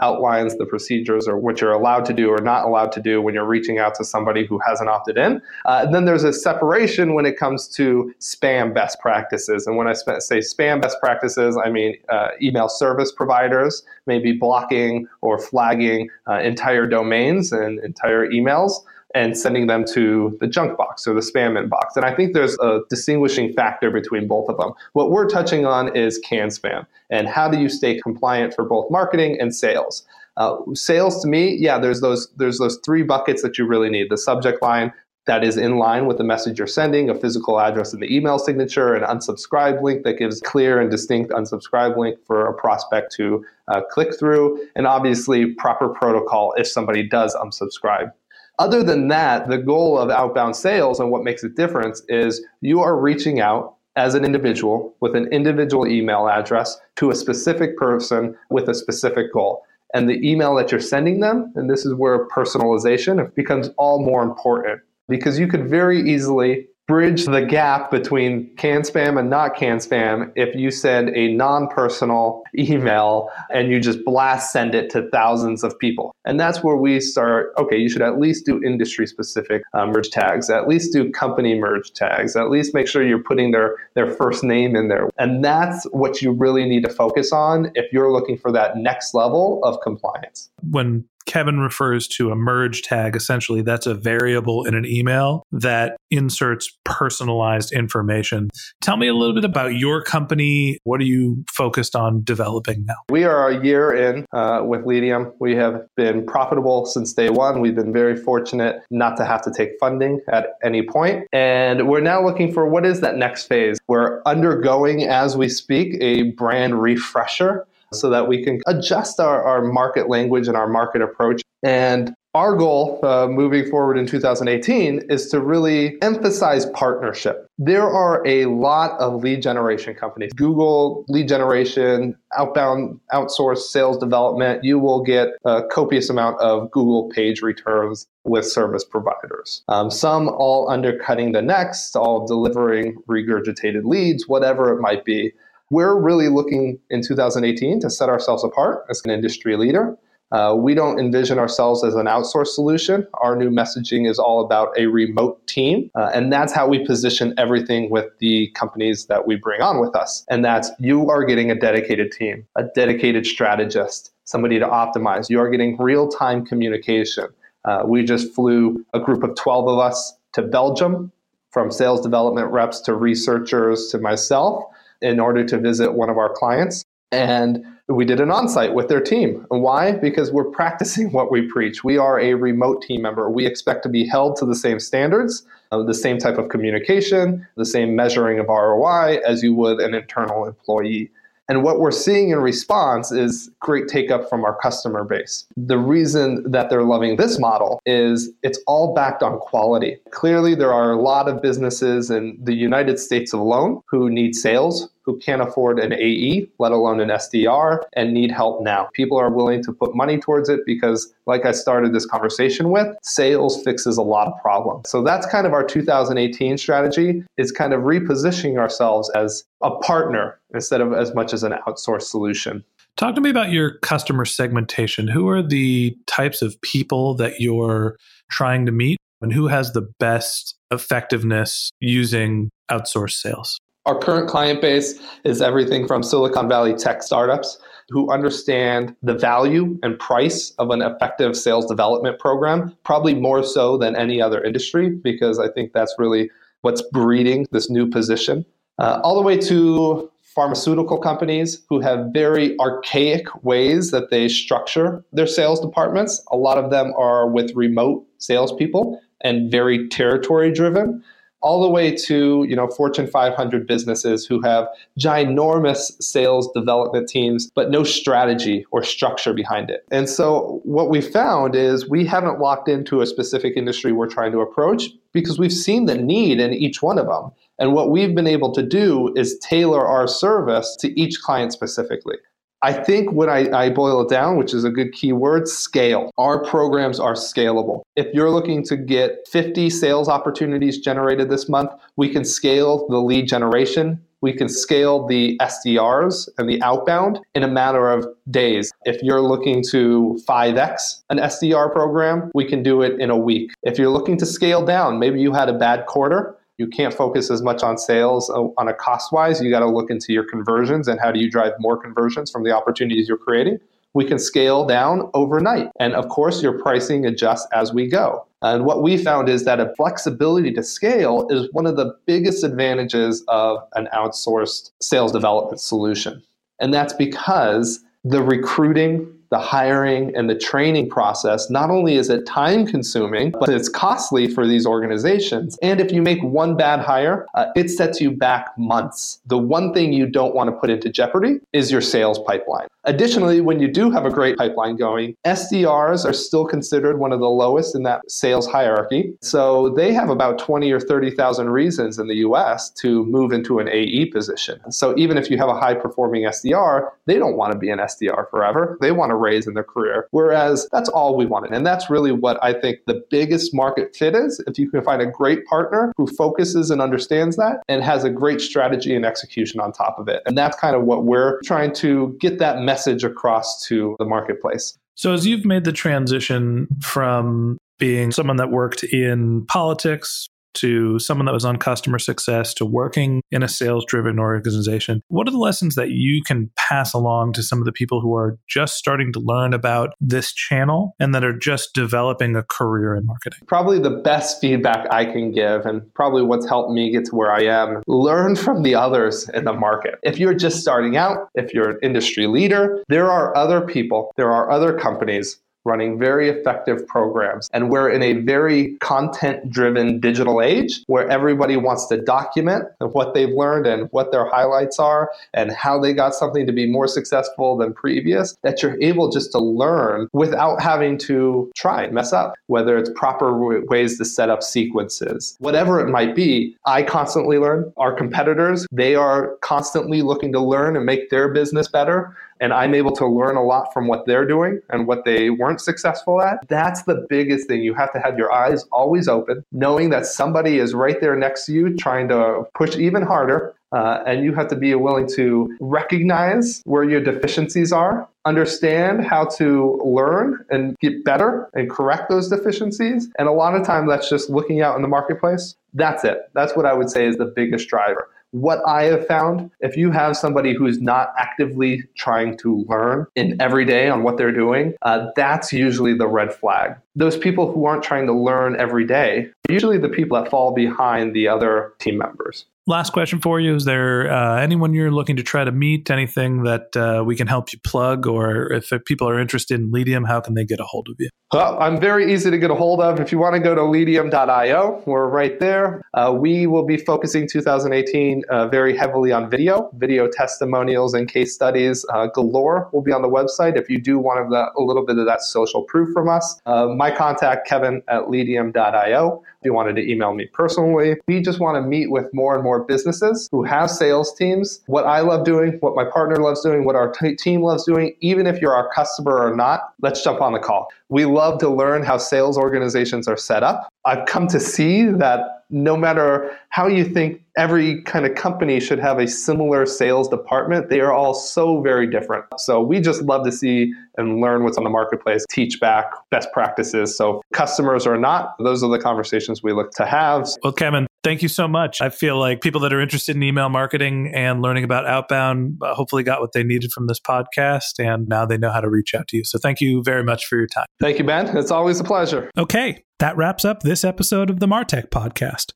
outlines 0.00 0.56
the 0.56 0.66
procedures 0.66 1.28
or 1.28 1.38
what 1.38 1.60
you're 1.60 1.72
allowed 1.72 2.04
to 2.06 2.12
do 2.12 2.30
or 2.30 2.38
not 2.38 2.64
allowed 2.64 2.92
to 2.92 3.00
do 3.00 3.20
when 3.20 3.34
you're 3.34 3.46
reaching 3.46 3.78
out 3.78 3.94
to 3.94 4.04
somebody 4.04 4.46
who 4.46 4.58
hasn't 4.66 4.88
opted 4.88 5.18
in. 5.18 5.40
Uh, 5.66 5.90
then 5.90 6.04
there's 6.04 6.24
a 6.24 6.32
separation 6.32 7.14
when 7.14 7.26
it 7.26 7.36
comes 7.36 7.68
to 7.68 8.12
spam 8.20 8.72
best 8.74 8.98
practices. 9.00 9.66
And 9.66 9.76
when 9.76 9.86
I 9.86 9.92
say 9.92 10.38
spam 10.38 10.82
best 10.82 10.98
practices, 11.00 11.58
I 11.62 11.70
mean 11.70 11.96
uh, 12.08 12.28
email 12.40 12.68
service 12.68 13.12
providers 13.12 13.82
maybe 14.06 14.32
blocking 14.32 15.06
or 15.20 15.38
flagging 15.38 16.08
uh, 16.28 16.40
entire 16.40 16.86
domains 16.86 17.52
and 17.52 17.78
entire 17.80 18.28
emails 18.28 18.72
and 19.14 19.36
sending 19.36 19.66
them 19.66 19.84
to 19.92 20.36
the 20.40 20.46
junk 20.46 20.76
box 20.76 21.06
or 21.06 21.14
the 21.14 21.20
spam 21.20 21.58
inbox. 21.60 21.96
And 21.96 22.04
I 22.04 22.14
think 22.14 22.32
there's 22.32 22.58
a 22.60 22.80
distinguishing 22.88 23.52
factor 23.52 23.90
between 23.90 24.28
both 24.28 24.48
of 24.48 24.56
them. 24.56 24.72
What 24.92 25.10
we're 25.10 25.28
touching 25.28 25.66
on 25.66 25.94
is 25.96 26.18
CAN-SPAM 26.18 26.86
and 27.10 27.28
how 27.28 27.48
do 27.48 27.58
you 27.58 27.68
stay 27.68 28.00
compliant 28.00 28.54
for 28.54 28.64
both 28.64 28.90
marketing 28.90 29.36
and 29.40 29.54
sales. 29.54 30.06
Uh, 30.36 30.56
sales 30.74 31.20
to 31.22 31.28
me, 31.28 31.56
yeah, 31.56 31.78
there's 31.78 32.00
those 32.00 32.28
there's 32.36 32.58
those 32.58 32.78
three 32.84 33.02
buckets 33.02 33.42
that 33.42 33.58
you 33.58 33.66
really 33.66 33.90
need: 33.90 34.10
the 34.10 34.16
subject 34.16 34.62
line 34.62 34.92
that 35.26 35.44
is 35.44 35.56
in 35.56 35.76
line 35.76 36.06
with 36.06 36.16
the 36.16 36.24
message 36.24 36.58
you're 36.58 36.66
sending, 36.66 37.10
a 37.10 37.14
physical 37.14 37.60
address 37.60 37.92
in 37.92 38.00
the 38.00 38.16
email 38.16 38.38
signature, 38.38 38.94
an 38.94 39.02
unsubscribe 39.02 39.82
link 39.82 40.02
that 40.02 40.14
gives 40.14 40.40
clear 40.40 40.80
and 40.80 40.90
distinct 40.90 41.30
unsubscribe 41.30 41.96
link 41.96 42.18
for 42.26 42.46
a 42.46 42.54
prospect 42.54 43.12
to 43.12 43.44
uh, 43.68 43.82
click 43.90 44.18
through, 44.18 44.66
and 44.74 44.86
obviously 44.86 45.52
proper 45.54 45.88
protocol 45.88 46.54
if 46.56 46.66
somebody 46.66 47.06
does 47.06 47.34
unsubscribe. 47.34 48.12
Other 48.60 48.82
than 48.82 49.08
that, 49.08 49.48
the 49.48 49.56
goal 49.56 49.98
of 49.98 50.10
outbound 50.10 50.54
sales 50.54 51.00
and 51.00 51.10
what 51.10 51.24
makes 51.24 51.42
it 51.42 51.56
different 51.56 51.98
is 52.08 52.44
you 52.60 52.80
are 52.80 52.94
reaching 52.94 53.40
out 53.40 53.76
as 53.96 54.14
an 54.14 54.22
individual 54.22 54.94
with 55.00 55.16
an 55.16 55.28
individual 55.32 55.86
email 55.86 56.28
address 56.28 56.78
to 56.96 57.10
a 57.10 57.14
specific 57.14 57.78
person 57.78 58.36
with 58.50 58.68
a 58.68 58.74
specific 58.74 59.32
goal. 59.32 59.62
And 59.94 60.10
the 60.10 60.20
email 60.30 60.54
that 60.56 60.70
you're 60.70 60.78
sending 60.78 61.20
them, 61.20 61.50
and 61.56 61.70
this 61.70 61.86
is 61.86 61.94
where 61.94 62.28
personalization 62.28 63.34
becomes 63.34 63.70
all 63.78 64.04
more 64.04 64.22
important 64.22 64.82
because 65.08 65.38
you 65.38 65.48
could 65.48 65.66
very 65.66 65.98
easily 65.98 66.68
bridge 66.90 67.24
the 67.24 67.40
gap 67.40 67.88
between 67.88 68.52
CAN-SPAM 68.56 69.16
and 69.16 69.30
not 69.30 69.54
CAN-SPAM 69.54 70.32
if 70.34 70.56
you 70.56 70.72
send 70.72 71.10
a 71.10 71.32
non 71.32 71.68
personal 71.68 72.42
email 72.58 73.30
and 73.48 73.70
you 73.70 73.78
just 73.78 74.04
blast 74.04 74.52
send 74.52 74.74
it 74.74 74.90
to 74.90 75.08
thousands 75.10 75.62
of 75.62 75.78
people. 75.78 76.12
And 76.24 76.40
that's 76.40 76.64
where 76.64 76.74
we 76.74 76.98
start 76.98 77.52
okay, 77.58 77.76
you 77.76 77.88
should 77.88 78.02
at 78.02 78.18
least 78.18 78.44
do 78.44 78.60
industry 78.64 79.06
specific 79.06 79.62
uh, 79.72 79.86
merge 79.86 80.10
tags, 80.10 80.50
at 80.50 80.66
least 80.66 80.92
do 80.92 81.10
company 81.12 81.54
merge 81.56 81.92
tags, 81.92 82.34
at 82.34 82.50
least 82.50 82.74
make 82.74 82.88
sure 82.88 83.06
you're 83.06 83.22
putting 83.22 83.52
their, 83.52 83.76
their 83.94 84.10
first 84.10 84.42
name 84.42 84.74
in 84.74 84.88
there. 84.88 85.08
And 85.16 85.44
that's 85.44 85.84
what 85.92 86.20
you 86.20 86.32
really 86.32 86.64
need 86.68 86.82
to 86.82 86.90
focus 86.90 87.30
on 87.30 87.70
if 87.76 87.92
you're 87.92 88.10
looking 88.10 88.36
for 88.36 88.50
that 88.50 88.76
next 88.76 89.14
level 89.14 89.60
of 89.62 89.80
compliance. 89.80 90.50
When 90.68 91.04
Kevin 91.26 91.60
refers 91.60 92.08
to 92.08 92.30
a 92.30 92.36
merge 92.36 92.82
tag. 92.82 93.14
Essentially, 93.14 93.62
that's 93.62 93.86
a 93.86 93.94
variable 93.94 94.64
in 94.64 94.74
an 94.74 94.84
email 94.86 95.44
that 95.52 95.96
inserts 96.10 96.76
personalized 96.84 97.72
information. 97.72 98.50
Tell 98.80 98.96
me 98.96 99.06
a 99.06 99.14
little 99.14 99.34
bit 99.34 99.44
about 99.44 99.74
your 99.74 100.02
company. 100.02 100.78
What 100.84 101.00
are 101.00 101.04
you 101.04 101.44
focused 101.50 101.94
on 101.94 102.22
developing 102.24 102.84
now? 102.84 102.96
We 103.10 103.24
are 103.24 103.48
a 103.48 103.64
year 103.64 103.94
in 103.94 104.26
uh, 104.32 104.62
with 104.64 104.84
Leadium. 104.84 105.32
We 105.40 105.54
have 105.56 105.86
been 105.96 106.26
profitable 106.26 106.86
since 106.86 107.12
day 107.12 107.30
one. 107.30 107.60
We've 107.60 107.74
been 107.74 107.92
very 107.92 108.16
fortunate 108.16 108.82
not 108.90 109.16
to 109.18 109.24
have 109.24 109.42
to 109.42 109.52
take 109.52 109.70
funding 109.78 110.20
at 110.32 110.54
any 110.62 110.82
point. 110.82 111.26
And 111.32 111.88
we're 111.88 112.00
now 112.00 112.24
looking 112.24 112.52
for 112.52 112.68
what 112.68 112.84
is 112.84 113.00
that 113.00 113.16
next 113.16 113.46
phase? 113.46 113.78
We're 113.88 114.22
undergoing, 114.24 115.04
as 115.04 115.36
we 115.36 115.48
speak, 115.48 115.96
a 116.00 116.22
brand 116.32 116.80
refresher 116.80 117.66
so 117.92 118.08
that 118.10 118.28
we 118.28 118.44
can 118.44 118.60
adjust 118.66 119.18
our, 119.18 119.42
our 119.42 119.62
market 119.62 120.08
language 120.08 120.46
and 120.48 120.56
our 120.56 120.68
market 120.68 121.02
approach. 121.02 121.42
And 121.62 122.14
our 122.32 122.54
goal 122.54 123.00
uh, 123.02 123.26
moving 123.26 123.68
forward 123.68 123.98
in 123.98 124.06
2018 124.06 125.02
is 125.10 125.28
to 125.30 125.40
really 125.40 126.00
emphasize 126.00 126.66
partnership. 126.66 127.48
There 127.58 127.82
are 127.90 128.24
a 128.24 128.46
lot 128.46 128.98
of 129.00 129.24
lead 129.24 129.42
generation 129.42 129.96
companies. 129.96 130.32
Google 130.34 131.04
lead 131.08 131.26
generation, 131.26 132.16
outbound 132.38 133.00
outsourced 133.12 133.70
sales 133.70 133.98
development, 133.98 134.62
you 134.62 134.78
will 134.78 135.02
get 135.02 135.30
a 135.44 135.62
copious 135.72 136.08
amount 136.08 136.40
of 136.40 136.70
Google 136.70 137.10
page 137.10 137.42
returns 137.42 138.06
with 138.22 138.46
service 138.46 138.84
providers. 138.84 139.64
Um, 139.66 139.90
some 139.90 140.28
all 140.28 140.70
undercutting 140.70 141.32
the 141.32 141.42
next, 141.42 141.96
all 141.96 142.28
delivering 142.28 142.94
regurgitated 143.08 143.82
leads, 143.84 144.28
whatever 144.28 144.72
it 144.72 144.80
might 144.80 145.04
be. 145.04 145.32
We're 145.70 145.96
really 145.96 146.28
looking 146.28 146.80
in 146.90 147.00
2018 147.00 147.80
to 147.80 147.90
set 147.90 148.08
ourselves 148.08 148.42
apart 148.42 148.84
as 148.90 149.02
an 149.04 149.10
industry 149.10 149.56
leader. 149.56 149.96
Uh, 150.32 150.54
we 150.56 150.74
don't 150.74 150.98
envision 150.98 151.38
ourselves 151.38 151.84
as 151.84 151.94
an 151.94 152.06
outsourced 152.06 152.48
solution. 152.48 153.06
Our 153.14 153.36
new 153.36 153.50
messaging 153.50 154.08
is 154.08 154.18
all 154.18 154.44
about 154.44 154.68
a 154.76 154.86
remote 154.86 155.44
team. 155.46 155.90
Uh, 155.94 156.10
and 156.12 156.32
that's 156.32 156.52
how 156.52 156.68
we 156.68 156.84
position 156.84 157.34
everything 157.38 157.90
with 157.90 158.06
the 158.18 158.48
companies 158.54 159.06
that 159.06 159.26
we 159.26 159.36
bring 159.36 159.60
on 159.60 159.80
with 159.80 159.94
us. 159.96 160.24
And 160.28 160.44
that's 160.44 160.70
you 160.78 161.08
are 161.08 161.24
getting 161.24 161.50
a 161.50 161.54
dedicated 161.54 162.12
team, 162.12 162.46
a 162.56 162.64
dedicated 162.74 163.26
strategist, 163.26 164.12
somebody 164.24 164.58
to 164.58 164.66
optimize. 164.66 165.30
You 165.30 165.40
are 165.40 165.50
getting 165.50 165.76
real 165.78 166.08
time 166.08 166.44
communication. 166.44 167.26
Uh, 167.64 167.82
we 167.84 168.04
just 168.04 168.32
flew 168.32 168.84
a 168.94 169.00
group 169.00 169.22
of 169.22 169.34
12 169.36 169.68
of 169.68 169.78
us 169.78 170.14
to 170.32 170.42
Belgium, 170.42 171.12
from 171.50 171.70
sales 171.70 172.00
development 172.00 172.50
reps 172.52 172.80
to 172.80 172.94
researchers 172.94 173.88
to 173.88 173.98
myself, 173.98 174.64
in 175.02 175.20
order 175.20 175.44
to 175.44 175.58
visit 175.58 175.92
one 175.92 176.10
of 176.10 176.18
our 176.18 176.32
clients. 176.32 176.84
And 177.12 177.64
we 177.88 178.04
did 178.04 178.20
an 178.20 178.30
on-site 178.30 178.72
with 178.72 178.88
their 178.88 179.00
team. 179.00 179.44
And 179.50 179.62
why? 179.62 179.92
Because 179.92 180.30
we're 180.30 180.44
practicing 180.50 181.10
what 181.12 181.30
we 181.30 181.42
preach. 181.42 181.82
We 181.82 181.98
are 181.98 182.20
a 182.20 182.34
remote 182.34 182.82
team 182.82 183.02
member. 183.02 183.28
We 183.30 183.46
expect 183.46 183.82
to 183.84 183.88
be 183.88 184.06
held 184.06 184.36
to 184.36 184.46
the 184.46 184.54
same 184.54 184.78
standards, 184.78 185.44
uh, 185.72 185.82
the 185.82 185.94
same 185.94 186.18
type 186.18 186.38
of 186.38 186.48
communication, 186.48 187.46
the 187.56 187.64
same 187.64 187.96
measuring 187.96 188.38
of 188.38 188.46
ROI 188.46 189.20
as 189.26 189.42
you 189.42 189.54
would 189.54 189.80
an 189.80 189.94
internal 189.94 190.46
employee. 190.46 191.10
And 191.50 191.64
what 191.64 191.80
we're 191.80 191.90
seeing 191.90 192.30
in 192.30 192.38
response 192.38 193.10
is 193.10 193.50
great 193.58 193.88
take 193.88 194.08
up 194.08 194.28
from 194.28 194.44
our 194.44 194.56
customer 194.62 195.02
base. 195.02 195.46
The 195.56 195.78
reason 195.78 196.48
that 196.48 196.70
they're 196.70 196.84
loving 196.84 197.16
this 197.16 197.40
model 197.40 197.82
is 197.84 198.30
it's 198.44 198.60
all 198.68 198.94
backed 198.94 199.24
on 199.24 199.40
quality. 199.40 199.96
Clearly, 200.12 200.54
there 200.54 200.72
are 200.72 200.92
a 200.92 201.02
lot 201.02 201.28
of 201.28 201.42
businesses 201.42 202.08
in 202.08 202.38
the 202.40 202.54
United 202.54 203.00
States 203.00 203.32
alone 203.32 203.82
who 203.90 204.08
need 204.08 204.36
sales, 204.36 204.88
who 205.10 205.18
can't 205.18 205.42
afford 205.42 205.78
an 205.80 205.92
AE, 205.92 206.48
let 206.58 206.72
alone 206.72 207.00
an 207.00 207.08
SDR, 207.08 207.80
and 207.94 208.14
need 208.14 208.30
help 208.30 208.62
now. 208.62 208.88
People 208.92 209.18
are 209.18 209.30
willing 209.30 209.62
to 209.64 209.72
put 209.72 209.94
money 209.94 210.18
towards 210.18 210.48
it 210.48 210.60
because, 210.64 211.12
like 211.26 211.44
I 211.44 211.52
started 211.52 211.92
this 211.92 212.06
conversation 212.06 212.70
with, 212.70 212.86
sales 213.02 213.62
fixes 213.64 213.96
a 213.96 214.02
lot 214.02 214.28
of 214.28 214.40
problems. 214.40 214.88
So 214.88 215.02
that's 215.02 215.26
kind 215.26 215.46
of 215.46 215.52
our 215.52 215.64
2018 215.64 216.58
strategy 216.58 217.24
is 217.36 217.50
kind 217.50 217.72
of 217.72 217.82
repositioning 217.82 218.58
ourselves 218.58 219.10
as 219.10 219.44
a 219.62 219.70
partner 219.70 220.40
instead 220.54 220.80
of 220.80 220.92
as 220.92 221.14
much 221.14 221.32
as 221.32 221.42
an 221.42 221.54
outsourced 221.66 222.02
solution. 222.02 222.64
Talk 222.96 223.14
to 223.14 223.20
me 223.20 223.30
about 223.30 223.50
your 223.50 223.78
customer 223.78 224.24
segmentation. 224.24 225.08
Who 225.08 225.28
are 225.28 225.42
the 225.42 225.96
types 226.06 226.42
of 226.42 226.60
people 226.60 227.14
that 227.14 227.40
you're 227.40 227.96
trying 228.30 228.66
to 228.66 228.72
meet 228.72 228.98
and 229.20 229.32
who 229.32 229.48
has 229.48 229.72
the 229.72 229.88
best 229.98 230.56
effectiveness 230.70 231.70
using 231.80 232.50
outsourced 232.70 233.20
sales? 233.20 233.58
Our 233.86 233.98
current 233.98 234.28
client 234.28 234.60
base 234.60 235.00
is 235.24 235.40
everything 235.40 235.86
from 235.86 236.02
Silicon 236.02 236.48
Valley 236.48 236.74
tech 236.74 237.02
startups 237.02 237.58
who 237.88 238.12
understand 238.12 238.94
the 239.02 239.14
value 239.14 239.78
and 239.82 239.98
price 239.98 240.52
of 240.58 240.70
an 240.70 240.82
effective 240.82 241.36
sales 241.36 241.66
development 241.66 242.18
program, 242.18 242.76
probably 242.84 243.14
more 243.14 243.42
so 243.42 243.76
than 243.78 243.96
any 243.96 244.20
other 244.20 244.42
industry, 244.44 244.90
because 244.90 245.38
I 245.38 245.48
think 245.48 245.72
that's 245.72 245.94
really 245.98 246.30
what's 246.60 246.82
breeding 246.92 247.46
this 247.50 247.70
new 247.70 247.88
position. 247.88 248.44
Uh, 248.78 249.00
all 249.02 249.16
the 249.16 249.22
way 249.22 249.36
to 249.38 250.10
pharmaceutical 250.22 250.98
companies 250.98 251.62
who 251.68 251.80
have 251.80 252.10
very 252.12 252.56
archaic 252.60 253.26
ways 253.42 253.90
that 253.90 254.10
they 254.10 254.28
structure 254.28 255.04
their 255.12 255.26
sales 255.26 255.60
departments. 255.60 256.24
A 256.30 256.36
lot 256.36 256.58
of 256.58 256.70
them 256.70 256.92
are 256.96 257.28
with 257.28 257.50
remote 257.56 258.06
salespeople 258.18 259.00
and 259.22 259.50
very 259.50 259.88
territory 259.88 260.52
driven 260.52 261.02
all 261.42 261.62
the 261.62 261.68
way 261.68 261.94
to 261.94 262.44
you 262.48 262.56
know 262.56 262.68
Fortune 262.68 263.06
500 263.06 263.66
businesses 263.66 264.26
who 264.26 264.40
have 264.42 264.66
ginormous 264.98 265.92
sales 266.02 266.50
development 266.52 267.08
teams, 267.08 267.50
but 267.54 267.70
no 267.70 267.84
strategy 267.84 268.66
or 268.70 268.82
structure 268.82 269.32
behind 269.32 269.70
it. 269.70 269.84
And 269.90 270.08
so 270.08 270.60
what 270.64 270.90
we 270.90 271.00
found 271.00 271.54
is 271.54 271.88
we 271.88 272.04
haven't 272.04 272.40
locked 272.40 272.68
into 272.68 273.00
a 273.00 273.06
specific 273.06 273.56
industry 273.56 273.92
we're 273.92 274.08
trying 274.08 274.32
to 274.32 274.40
approach 274.40 274.84
because 275.12 275.38
we've 275.38 275.52
seen 275.52 275.86
the 275.86 275.96
need 275.96 276.40
in 276.40 276.52
each 276.52 276.82
one 276.82 276.98
of 276.98 277.06
them. 277.06 277.30
And 277.58 277.74
what 277.74 277.90
we've 277.90 278.14
been 278.14 278.26
able 278.26 278.52
to 278.52 278.62
do 278.62 279.12
is 279.16 279.38
tailor 279.38 279.86
our 279.86 280.08
service 280.08 280.76
to 280.80 280.98
each 280.98 281.20
client 281.20 281.52
specifically. 281.52 282.16
I 282.62 282.72
think 282.74 283.12
when 283.12 283.30
I, 283.30 283.50
I, 283.56 283.70
boil 283.70 284.02
it 284.02 284.10
down, 284.10 284.36
which 284.36 284.52
is 284.52 284.64
a 284.64 284.70
good 284.70 284.92
key 284.92 285.12
word, 285.12 285.48
scale. 285.48 286.10
Our 286.18 286.44
programs 286.44 287.00
are 287.00 287.14
scalable. 287.14 287.80
If 287.96 288.12
you're 288.12 288.30
looking 288.30 288.62
to 288.64 288.76
get 288.76 289.26
50 289.28 289.70
sales 289.70 290.08
opportunities 290.08 290.78
generated 290.78 291.30
this 291.30 291.48
month, 291.48 291.70
we 291.96 292.10
can 292.10 292.24
scale 292.24 292.86
the 292.88 292.98
lead 292.98 293.28
generation. 293.28 294.00
We 294.22 294.34
can 294.34 294.50
scale 294.50 295.06
the 295.06 295.38
SDRs 295.38 296.28
and 296.36 296.48
the 296.48 296.60
outbound 296.62 297.20
in 297.34 297.42
a 297.42 297.48
matter 297.48 297.88
of 297.88 298.06
days. 298.30 298.70
If 298.84 299.02
you're 299.02 299.22
looking 299.22 299.64
to 299.70 300.20
5x 300.28 301.02
an 301.08 301.18
SDR 301.18 301.72
program, 301.72 302.30
we 302.34 302.44
can 302.44 302.62
do 302.62 302.82
it 302.82 303.00
in 303.00 303.08
a 303.08 303.16
week. 303.16 303.52
If 303.62 303.78
you're 303.78 303.88
looking 303.88 304.18
to 304.18 304.26
scale 304.26 304.64
down, 304.64 304.98
maybe 304.98 305.20
you 305.20 305.32
had 305.32 305.48
a 305.48 305.54
bad 305.54 305.86
quarter, 305.86 306.36
you 306.60 306.68
can't 306.68 306.92
focus 306.92 307.30
as 307.30 307.40
much 307.40 307.62
on 307.62 307.78
sales 307.78 308.28
uh, 308.28 308.42
on 308.58 308.68
a 308.68 308.74
cost 308.74 309.12
wise. 309.12 309.40
You 309.40 309.50
got 309.50 309.60
to 309.60 309.70
look 309.70 309.90
into 309.90 310.12
your 310.12 310.24
conversions 310.24 310.88
and 310.88 311.00
how 311.00 311.10
do 311.10 311.18
you 311.18 311.30
drive 311.30 311.54
more 311.58 311.76
conversions 311.76 312.30
from 312.30 312.44
the 312.44 312.52
opportunities 312.52 313.08
you're 313.08 313.16
creating. 313.16 313.58
We 313.94 314.04
can 314.04 314.18
scale 314.18 314.66
down 314.66 315.10
overnight. 315.14 315.68
And 315.80 315.94
of 315.94 316.10
course, 316.10 316.42
your 316.42 316.52
pricing 316.52 317.06
adjusts 317.06 317.48
as 317.52 317.72
we 317.72 317.88
go. 317.88 318.26
And 318.42 318.66
what 318.66 318.82
we 318.82 318.98
found 318.98 319.30
is 319.30 319.44
that 319.46 319.58
a 319.58 319.72
flexibility 319.74 320.52
to 320.52 320.62
scale 320.62 321.26
is 321.30 321.48
one 321.52 321.66
of 321.66 321.76
the 321.76 321.96
biggest 322.04 322.44
advantages 322.44 323.24
of 323.28 323.58
an 323.74 323.88
outsourced 323.94 324.70
sales 324.80 325.12
development 325.12 325.60
solution. 325.60 326.22
And 326.60 326.74
that's 326.74 326.92
because 326.92 327.80
the 328.04 328.22
recruiting, 328.22 329.10
the 329.30 329.38
hiring 329.38 330.14
and 330.16 330.28
the 330.28 330.34
training 330.34 330.88
process, 330.88 331.50
not 331.50 331.70
only 331.70 331.96
is 331.96 332.10
it 332.10 332.26
time 332.26 332.66
consuming, 332.66 333.30
but 333.30 333.48
it's 333.48 333.68
costly 333.68 334.28
for 334.28 334.46
these 334.46 334.66
organizations. 334.66 335.58
And 335.62 335.80
if 335.80 335.92
you 335.92 336.02
make 336.02 336.22
one 336.22 336.56
bad 336.56 336.80
hire, 336.80 337.26
uh, 337.34 337.46
it 337.54 337.70
sets 337.70 338.00
you 338.00 338.10
back 338.10 338.56
months. 338.58 339.20
The 339.26 339.38
one 339.38 339.72
thing 339.72 339.92
you 339.92 340.06
don't 340.06 340.34
want 340.34 340.48
to 340.48 340.56
put 340.56 340.68
into 340.68 340.90
jeopardy 340.90 341.40
is 341.52 341.70
your 341.70 341.80
sales 341.80 342.18
pipeline. 342.26 342.66
Additionally, 342.84 343.42
when 343.42 343.60
you 343.60 343.68
do 343.68 343.90
have 343.90 344.06
a 344.06 344.10
great 344.10 344.38
pipeline 344.38 344.74
going, 344.74 345.14
SDRs 345.26 346.04
are 346.08 346.14
still 346.14 346.46
considered 346.46 346.98
one 346.98 347.12
of 347.12 347.20
the 347.20 347.28
lowest 347.28 347.74
in 347.74 347.82
that 347.82 348.10
sales 348.10 348.46
hierarchy. 348.46 349.12
So 349.20 349.70
they 349.70 349.92
have 349.92 350.08
about 350.08 350.38
20 350.38 350.72
or 350.72 350.80
30,000 350.80 351.50
reasons 351.50 351.98
in 351.98 352.08
the 352.08 352.16
US 352.16 352.70
to 352.80 353.04
move 353.04 353.32
into 353.32 353.58
an 353.58 353.68
AE 353.68 354.06
position. 354.06 354.58
So 354.72 354.96
even 354.96 355.18
if 355.18 355.30
you 355.30 355.36
have 355.36 355.50
a 355.50 355.60
high 355.60 355.74
performing 355.74 356.24
SDR, 356.24 356.88
they 357.04 357.18
don't 357.18 357.36
want 357.36 357.52
to 357.52 357.58
be 357.58 357.68
an 357.70 357.80
SDR 357.80 358.30
forever. 358.30 358.78
They 358.80 358.92
want 358.92 359.10
to 359.10 359.16
raise 359.20 359.46
in 359.46 359.54
their 359.54 359.64
career. 359.64 360.08
Whereas 360.10 360.68
that's 360.72 360.88
all 360.88 361.16
we 361.16 361.26
wanted. 361.26 361.52
And 361.52 361.66
that's 361.66 361.90
really 361.90 362.12
what 362.12 362.42
I 362.42 362.52
think 362.52 362.78
the 362.86 363.02
biggest 363.10 363.54
market 363.54 363.94
fit 363.94 364.14
is. 364.14 364.42
If 364.46 364.58
you 364.58 364.70
can 364.70 364.82
find 364.82 365.02
a 365.02 365.06
great 365.06 365.44
partner 365.46 365.92
who 365.96 366.06
focuses 366.06 366.70
and 366.70 366.80
understands 366.80 367.36
that 367.36 367.62
and 367.68 367.82
has 367.82 368.04
a 368.04 368.10
great 368.10 368.40
strategy 368.40 368.94
and 368.94 369.04
execution 369.04 369.60
on 369.60 369.72
top 369.72 369.98
of 369.98 370.08
it. 370.08 370.22
And 370.26 370.36
that's 370.36 370.56
kind 370.56 370.74
of 370.74 370.84
what 370.84 371.04
we're 371.04 371.40
trying 371.42 371.72
to 371.74 372.16
get 372.20 372.38
that 372.38 372.60
message 372.60 373.04
across 373.04 373.64
to 373.66 373.96
the 373.98 374.04
marketplace. 374.04 374.76
So, 374.94 375.14
as 375.14 375.26
you've 375.26 375.44
made 375.44 375.64
the 375.64 375.72
transition 375.72 376.66
from 376.80 377.58
being 377.78 378.12
someone 378.12 378.36
that 378.36 378.50
worked 378.50 378.84
in 378.84 379.46
politics 379.46 380.28
to 380.54 380.98
someone 380.98 381.26
that 381.26 381.32
was 381.32 381.44
on 381.44 381.56
customer 381.56 381.98
success 381.98 382.54
to 382.54 382.64
working 382.64 383.22
in 383.30 383.42
a 383.42 383.48
sales 383.48 383.84
driven 383.84 384.18
organization. 384.18 385.02
What 385.08 385.28
are 385.28 385.30
the 385.30 385.38
lessons 385.38 385.74
that 385.74 385.90
you 385.90 386.22
can 386.24 386.50
pass 386.56 386.92
along 386.92 387.34
to 387.34 387.42
some 387.42 387.58
of 387.58 387.64
the 387.64 387.72
people 387.72 388.00
who 388.00 388.14
are 388.14 388.38
just 388.48 388.76
starting 388.76 389.12
to 389.12 389.20
learn 389.20 389.54
about 389.54 389.94
this 390.00 390.32
channel 390.32 390.94
and 390.98 391.14
that 391.14 391.24
are 391.24 391.36
just 391.36 391.74
developing 391.74 392.36
a 392.36 392.42
career 392.42 392.94
in 392.94 393.06
marketing? 393.06 393.40
Probably 393.46 393.78
the 393.78 393.90
best 393.90 394.40
feedback 394.40 394.86
I 394.90 395.04
can 395.04 395.32
give, 395.32 395.66
and 395.66 395.82
probably 395.94 396.22
what's 396.22 396.48
helped 396.48 396.72
me 396.72 396.90
get 396.90 397.04
to 397.06 397.16
where 397.16 397.32
I 397.32 397.42
am, 397.42 397.82
learn 397.86 398.36
from 398.36 398.62
the 398.62 398.74
others 398.74 399.28
in 399.30 399.44
the 399.44 399.52
market. 399.52 399.96
If 400.02 400.18
you're 400.18 400.34
just 400.34 400.60
starting 400.60 400.96
out, 400.96 401.28
if 401.34 401.54
you're 401.54 401.70
an 401.70 401.78
industry 401.82 402.26
leader, 402.26 402.82
there 402.88 403.10
are 403.10 403.36
other 403.36 403.60
people, 403.60 404.12
there 404.16 404.30
are 404.30 404.50
other 404.50 404.78
companies 404.78 405.38
running 405.64 405.98
very 405.98 406.28
effective 406.28 406.86
programs. 406.86 407.48
And 407.52 407.70
we're 407.70 407.90
in 407.90 408.02
a 408.02 408.14
very 408.14 408.76
content 408.78 409.50
driven 409.50 410.00
digital 410.00 410.40
age 410.42 410.80
where 410.86 411.08
everybody 411.08 411.56
wants 411.56 411.86
to 411.88 412.00
document 412.00 412.64
what 412.78 413.14
they've 413.14 413.30
learned 413.30 413.66
and 413.66 413.88
what 413.92 414.12
their 414.12 414.26
highlights 414.26 414.78
are 414.78 415.10
and 415.34 415.52
how 415.52 415.78
they 415.80 415.92
got 415.92 416.14
something 416.14 416.46
to 416.46 416.52
be 416.52 416.70
more 416.70 416.88
successful 416.88 417.56
than 417.56 417.72
previous, 417.74 418.36
that 418.42 418.62
you're 418.62 418.80
able 418.82 419.10
just 419.10 419.32
to 419.32 419.38
learn 419.38 420.08
without 420.12 420.60
having 420.62 420.98
to 420.98 421.50
try 421.56 421.82
and 421.82 421.92
mess 421.92 422.12
up, 422.12 422.34
whether 422.46 422.78
it's 422.78 422.90
proper 422.94 423.60
ways 423.66 423.98
to 423.98 424.04
set 424.04 424.30
up 424.30 424.42
sequences, 424.42 425.36
whatever 425.40 425.80
it 425.80 425.90
might 425.90 426.14
be. 426.14 426.56
I 426.64 426.82
constantly 426.82 427.38
learn. 427.38 427.72
Our 427.76 427.92
competitors, 427.92 428.66
they 428.72 428.94
are 428.94 429.36
constantly 429.42 430.02
looking 430.02 430.32
to 430.32 430.40
learn 430.40 430.76
and 430.76 430.86
make 430.86 431.10
their 431.10 431.28
business 431.28 431.68
better 431.68 432.16
and 432.40 432.52
I'm 432.52 432.74
able 432.74 432.92
to 432.92 433.06
learn 433.06 433.36
a 433.36 433.42
lot 433.42 433.72
from 433.72 433.86
what 433.86 434.06
they're 434.06 434.26
doing 434.26 434.60
and 434.70 434.86
what 434.86 435.04
they 435.04 435.30
weren't 435.30 435.60
successful 435.60 436.20
at. 436.20 436.46
That's 436.48 436.82
the 436.84 437.06
biggest 437.08 437.46
thing. 437.48 437.62
You 437.62 437.74
have 437.74 437.92
to 437.92 438.00
have 438.00 438.18
your 438.18 438.32
eyes 438.32 438.64
always 438.72 439.08
open, 439.08 439.44
knowing 439.52 439.90
that 439.90 440.06
somebody 440.06 440.58
is 440.58 440.74
right 440.74 441.00
there 441.00 441.16
next 441.16 441.46
to 441.46 441.52
you 441.52 441.76
trying 441.76 442.08
to 442.08 442.44
push 442.54 442.76
even 442.76 443.02
harder. 443.02 443.54
Uh, 443.72 444.02
and 444.04 444.24
you 444.24 444.34
have 444.34 444.48
to 444.48 444.56
be 444.56 444.74
willing 444.74 445.06
to 445.06 445.56
recognize 445.60 446.60
where 446.64 446.82
your 446.82 447.00
deficiencies 447.00 447.70
are, 447.70 448.08
understand 448.24 449.04
how 449.04 449.24
to 449.24 449.80
learn 449.84 450.44
and 450.50 450.76
get 450.80 451.04
better 451.04 451.48
and 451.54 451.70
correct 451.70 452.10
those 452.10 452.28
deficiencies. 452.28 453.08
And 453.16 453.28
a 453.28 453.32
lot 453.32 453.54
of 453.54 453.64
time 453.64 453.86
that's 453.86 454.10
just 454.10 454.28
looking 454.28 454.60
out 454.60 454.74
in 454.74 454.82
the 454.82 454.88
marketplace. 454.88 455.54
That's 455.72 456.02
it. 456.02 456.18
That's 456.34 456.56
what 456.56 456.66
I 456.66 456.72
would 456.72 456.90
say 456.90 457.06
is 457.06 457.16
the 457.16 457.26
biggest 457.26 457.68
driver 457.68 458.08
what 458.32 458.60
I 458.66 458.84
have 458.84 459.06
found, 459.06 459.50
if 459.60 459.76
you 459.76 459.90
have 459.90 460.16
somebody 460.16 460.54
who's 460.54 460.80
not 460.80 461.12
actively 461.18 461.82
trying 461.96 462.36
to 462.38 462.64
learn 462.68 463.06
in 463.16 463.40
every 463.40 463.64
day 463.64 463.88
on 463.88 464.02
what 464.02 464.16
they're 464.16 464.32
doing, 464.32 464.74
uh, 464.82 465.06
that's 465.16 465.52
usually 465.52 465.94
the 465.94 466.06
red 466.06 466.32
flag. 466.32 466.76
those 466.96 467.16
people 467.16 467.50
who 467.52 467.64
aren't 467.64 467.82
trying 467.82 468.06
to 468.06 468.12
learn 468.12 468.60
every 468.60 468.84
day 468.84 469.30
are 469.48 469.52
usually 469.52 469.78
the 469.78 469.88
people 469.88 470.20
that 470.20 470.30
fall 470.30 470.52
behind 470.52 471.14
the 471.14 471.28
other 471.28 471.72
team 471.78 471.96
members. 471.96 472.46
Last 472.66 472.92
question 472.92 473.20
for 473.20 473.40
you: 473.40 473.54
Is 473.54 473.64
there 473.64 474.12
uh, 474.12 474.38
anyone 474.40 474.74
you're 474.74 474.90
looking 474.90 475.16
to 475.16 475.22
try 475.22 475.44
to 475.44 475.52
meet? 475.52 475.90
Anything 475.90 476.42
that 476.44 476.76
uh, 476.76 477.02
we 477.04 477.16
can 477.16 477.26
help 477.26 477.52
you 477.52 477.58
plug, 477.64 478.06
or 478.06 478.52
if 478.52 478.70
people 478.84 479.08
are 479.08 479.18
interested 479.18 479.58
in 479.58 479.72
Leadium, 479.72 480.06
how 480.06 480.20
can 480.20 480.34
they 480.34 480.44
get 480.44 480.60
a 480.60 480.64
hold 480.64 480.88
of 480.88 480.96
you? 480.98 481.08
Well, 481.32 481.56
I'm 481.60 481.80
very 481.80 482.12
easy 482.12 482.28
to 482.30 482.38
get 482.38 482.50
a 482.50 482.56
hold 482.56 482.80
of. 482.80 482.98
If 482.98 483.12
you 483.12 483.18
want 483.18 483.34
to 483.34 483.40
go 483.40 483.54
to 483.54 483.60
Leadium.io, 483.60 484.82
we're 484.84 485.08
right 485.08 485.38
there. 485.38 485.80
Uh, 485.94 486.12
we 486.18 486.48
will 486.48 486.66
be 486.66 486.76
focusing 486.76 487.28
2018 487.28 488.24
uh, 488.28 488.48
very 488.48 488.76
heavily 488.76 489.12
on 489.12 489.30
video, 489.30 489.70
video 489.74 490.08
testimonials 490.08 490.92
and 490.92 491.08
case 491.08 491.32
studies 491.32 491.86
uh, 491.94 492.08
galore. 492.08 492.68
Will 492.72 492.82
be 492.82 492.92
on 492.92 493.02
the 493.02 493.08
website. 493.08 493.56
If 493.56 493.70
you 493.70 493.80
do 493.80 493.98
want 493.98 494.32
a 494.32 494.62
little 494.62 494.84
bit 494.84 494.98
of 494.98 495.06
that 495.06 495.22
social 495.22 495.62
proof 495.62 495.92
from 495.94 496.08
us, 496.08 496.40
uh, 496.46 496.66
my 496.66 496.90
contact 496.90 497.46
Kevin 497.46 497.82
at 497.88 498.06
Leadium.io. 498.06 499.22
You 499.42 499.54
wanted 499.54 499.76
to 499.76 499.90
email 499.90 500.12
me 500.12 500.26
personally, 500.26 500.96
we 501.08 501.22
just 501.22 501.40
want 501.40 501.56
to 501.56 501.62
meet 501.66 501.90
with 501.90 502.12
more 502.12 502.34
and 502.34 502.44
more 502.44 502.62
businesses 502.62 503.26
who 503.32 503.42
have 503.42 503.70
sales 503.70 504.14
teams. 504.14 504.60
What 504.66 504.84
I 504.84 505.00
love 505.00 505.24
doing, 505.24 505.52
what 505.60 505.74
my 505.74 505.84
partner 505.84 506.16
loves 506.16 506.42
doing, 506.42 506.66
what 506.66 506.76
our 506.76 506.92
t- 506.92 507.16
team 507.16 507.40
loves 507.40 507.64
doing, 507.64 507.96
even 508.00 508.26
if 508.26 508.38
you're 508.42 508.54
our 508.54 508.70
customer 508.74 509.18
or 509.18 509.34
not, 509.34 509.72
let's 509.80 510.04
jump 510.04 510.20
on 510.20 510.34
the 510.34 510.38
call. 510.38 510.68
We 510.90 511.06
love 511.06 511.38
to 511.40 511.48
learn 511.48 511.82
how 511.82 511.96
sales 511.96 512.36
organizations 512.36 513.08
are 513.08 513.16
set 513.16 513.42
up. 513.42 513.72
I've 513.86 514.04
come 514.04 514.26
to 514.28 514.38
see 514.38 514.84
that 514.84 515.44
no 515.48 515.74
matter 515.74 516.36
how 516.50 516.66
you 516.66 516.84
think 516.84 517.22
every 517.36 517.82
kind 517.82 518.04
of 518.04 518.14
company 518.16 518.60
should 518.60 518.78
have 518.78 518.98
a 518.98 519.06
similar 519.06 519.64
sales 519.64 520.08
department, 520.08 520.68
they 520.68 520.80
are 520.80 520.92
all 520.92 521.14
so 521.14 521.62
very 521.62 521.88
different. 521.88 522.24
So 522.38 522.60
we 522.60 522.80
just 522.80 523.02
love 523.02 523.24
to 523.24 523.32
see 523.32 523.72
and 523.96 524.20
learn 524.20 524.44
what's 524.44 524.58
on 524.58 524.64
the 524.64 524.70
marketplace, 524.70 525.24
teach 525.30 525.60
back 525.60 525.92
best 526.10 526.28
practices. 526.32 526.96
So 526.96 527.22
customers 527.32 527.86
or 527.86 527.96
not, 527.96 528.34
those 528.40 528.62
are 528.62 528.70
the 528.70 528.80
conversations 528.80 529.42
we 529.42 529.52
look 529.52 529.70
to 529.72 529.86
have. 529.86 530.28
Well, 530.42 530.52
Kevin, 530.52 530.86
Thank 531.02 531.22
you 531.22 531.28
so 531.28 531.48
much. 531.48 531.80
I 531.80 531.88
feel 531.88 532.18
like 532.18 532.42
people 532.42 532.60
that 532.60 532.74
are 532.74 532.80
interested 532.80 533.16
in 533.16 533.22
email 533.22 533.48
marketing 533.48 534.12
and 534.14 534.42
learning 534.42 534.64
about 534.64 534.86
outbound 534.86 535.56
uh, 535.62 535.74
hopefully 535.74 536.02
got 536.02 536.20
what 536.20 536.32
they 536.32 536.42
needed 536.42 536.72
from 536.72 536.88
this 536.88 537.00
podcast, 537.00 537.82
and 537.82 538.06
now 538.06 538.26
they 538.26 538.36
know 538.36 538.50
how 538.50 538.60
to 538.60 538.68
reach 538.68 538.94
out 538.94 539.08
to 539.08 539.16
you. 539.16 539.24
So 539.24 539.38
thank 539.38 539.62
you 539.62 539.82
very 539.82 540.04
much 540.04 540.26
for 540.26 540.36
your 540.36 540.46
time. 540.46 540.66
Thank 540.78 540.98
you, 540.98 541.04
Ben. 541.04 541.34
It's 541.38 541.50
always 541.50 541.80
a 541.80 541.84
pleasure. 541.84 542.30
Okay, 542.36 542.84
that 542.98 543.16
wraps 543.16 543.46
up 543.46 543.62
this 543.62 543.82
episode 543.82 544.28
of 544.28 544.40
the 544.40 544.46
Martech 544.46 544.90
podcast. 544.90 545.52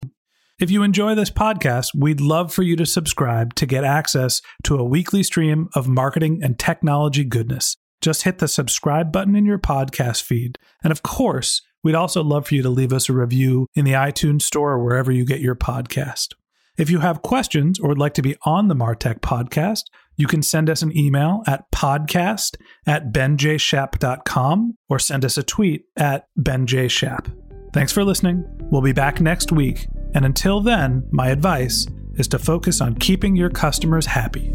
If 0.61 0.71
you 0.71 0.83
enjoy 0.83 1.15
this 1.15 1.31
podcast, 1.31 1.89
we'd 1.97 2.21
love 2.21 2.53
for 2.53 2.63
you 2.63 2.77
to 2.77 2.87
subscribe 2.87 3.55
to 3.55 3.67
get 3.67 3.85
access 3.85 4.41
to 4.65 4.77
a 4.77 4.85
weekly 4.85 5.23
stream 5.23 5.69
of 5.75 5.89
marketing 5.89 6.41
and 6.43 6.59
technology 6.59 7.25
goodness. 7.25 7.77
Just 8.01 8.23
hit 8.23 8.39
the 8.39 8.49
subscribe 8.49 9.11
button 9.11 9.35
in 9.35 9.47
your 9.47 9.59
podcast 9.59 10.23
feed. 10.23 10.59
And 10.83 10.93
of 10.93 11.03
course, 11.03 11.63
We'd 11.85 11.95
also 11.95 12.25
love 12.25 12.49
for 12.49 12.55
you 12.55 12.63
to 12.63 12.71
leave 12.71 12.93
us 12.93 13.09
a 13.09 13.13
review 13.13 13.69
in 13.75 13.85
the 13.85 13.93
iTunes 13.93 14.43
store 14.43 14.73
or 14.73 14.83
wherever 14.83 15.13
you 15.13 15.27
get 15.27 15.41
your 15.41 15.55
podcast. 15.55 16.29
If 16.77 16.91
you 16.91 16.99
have 17.01 17.23
questions 17.23 17.79
or 17.79 17.91
would 17.91 17.99
like 17.99 18.15
to 18.15 18.23
be 18.23 18.37
on 18.43 18.67
the 18.67 18.75
Martech 18.75 19.21
podcast, 19.21 19.83
you 20.17 20.27
can 20.27 20.43
send 20.43 20.71
us 20.71 20.83
an 20.83 20.97
email 20.97 21.43
at 21.47 21.71
podcast 21.71 22.57
at 22.87 23.13
benjshap.com 23.13 24.77
or 24.89 24.99
send 24.99 25.25
us 25.25 25.37
a 25.37 25.43
tweet 25.43 25.85
at 25.97 26.27
benjshap. 26.39 27.31
Thanks 27.73 27.93
for 27.93 28.03
listening. 28.03 28.45
We'll 28.73 28.83
be 28.83 28.93
back 28.93 29.21
next 29.21 29.53
week. 29.53 29.87
And 30.15 30.25
until 30.25 30.61
then, 30.61 31.09
my 31.11 31.29
advice 31.29 31.87
is 32.15 32.29
to 32.29 32.39
focus 32.39 32.81
on 32.81 32.95
keeping 32.95 33.35
your 33.35 33.51
customers 33.51 34.07
happy. 34.07 34.55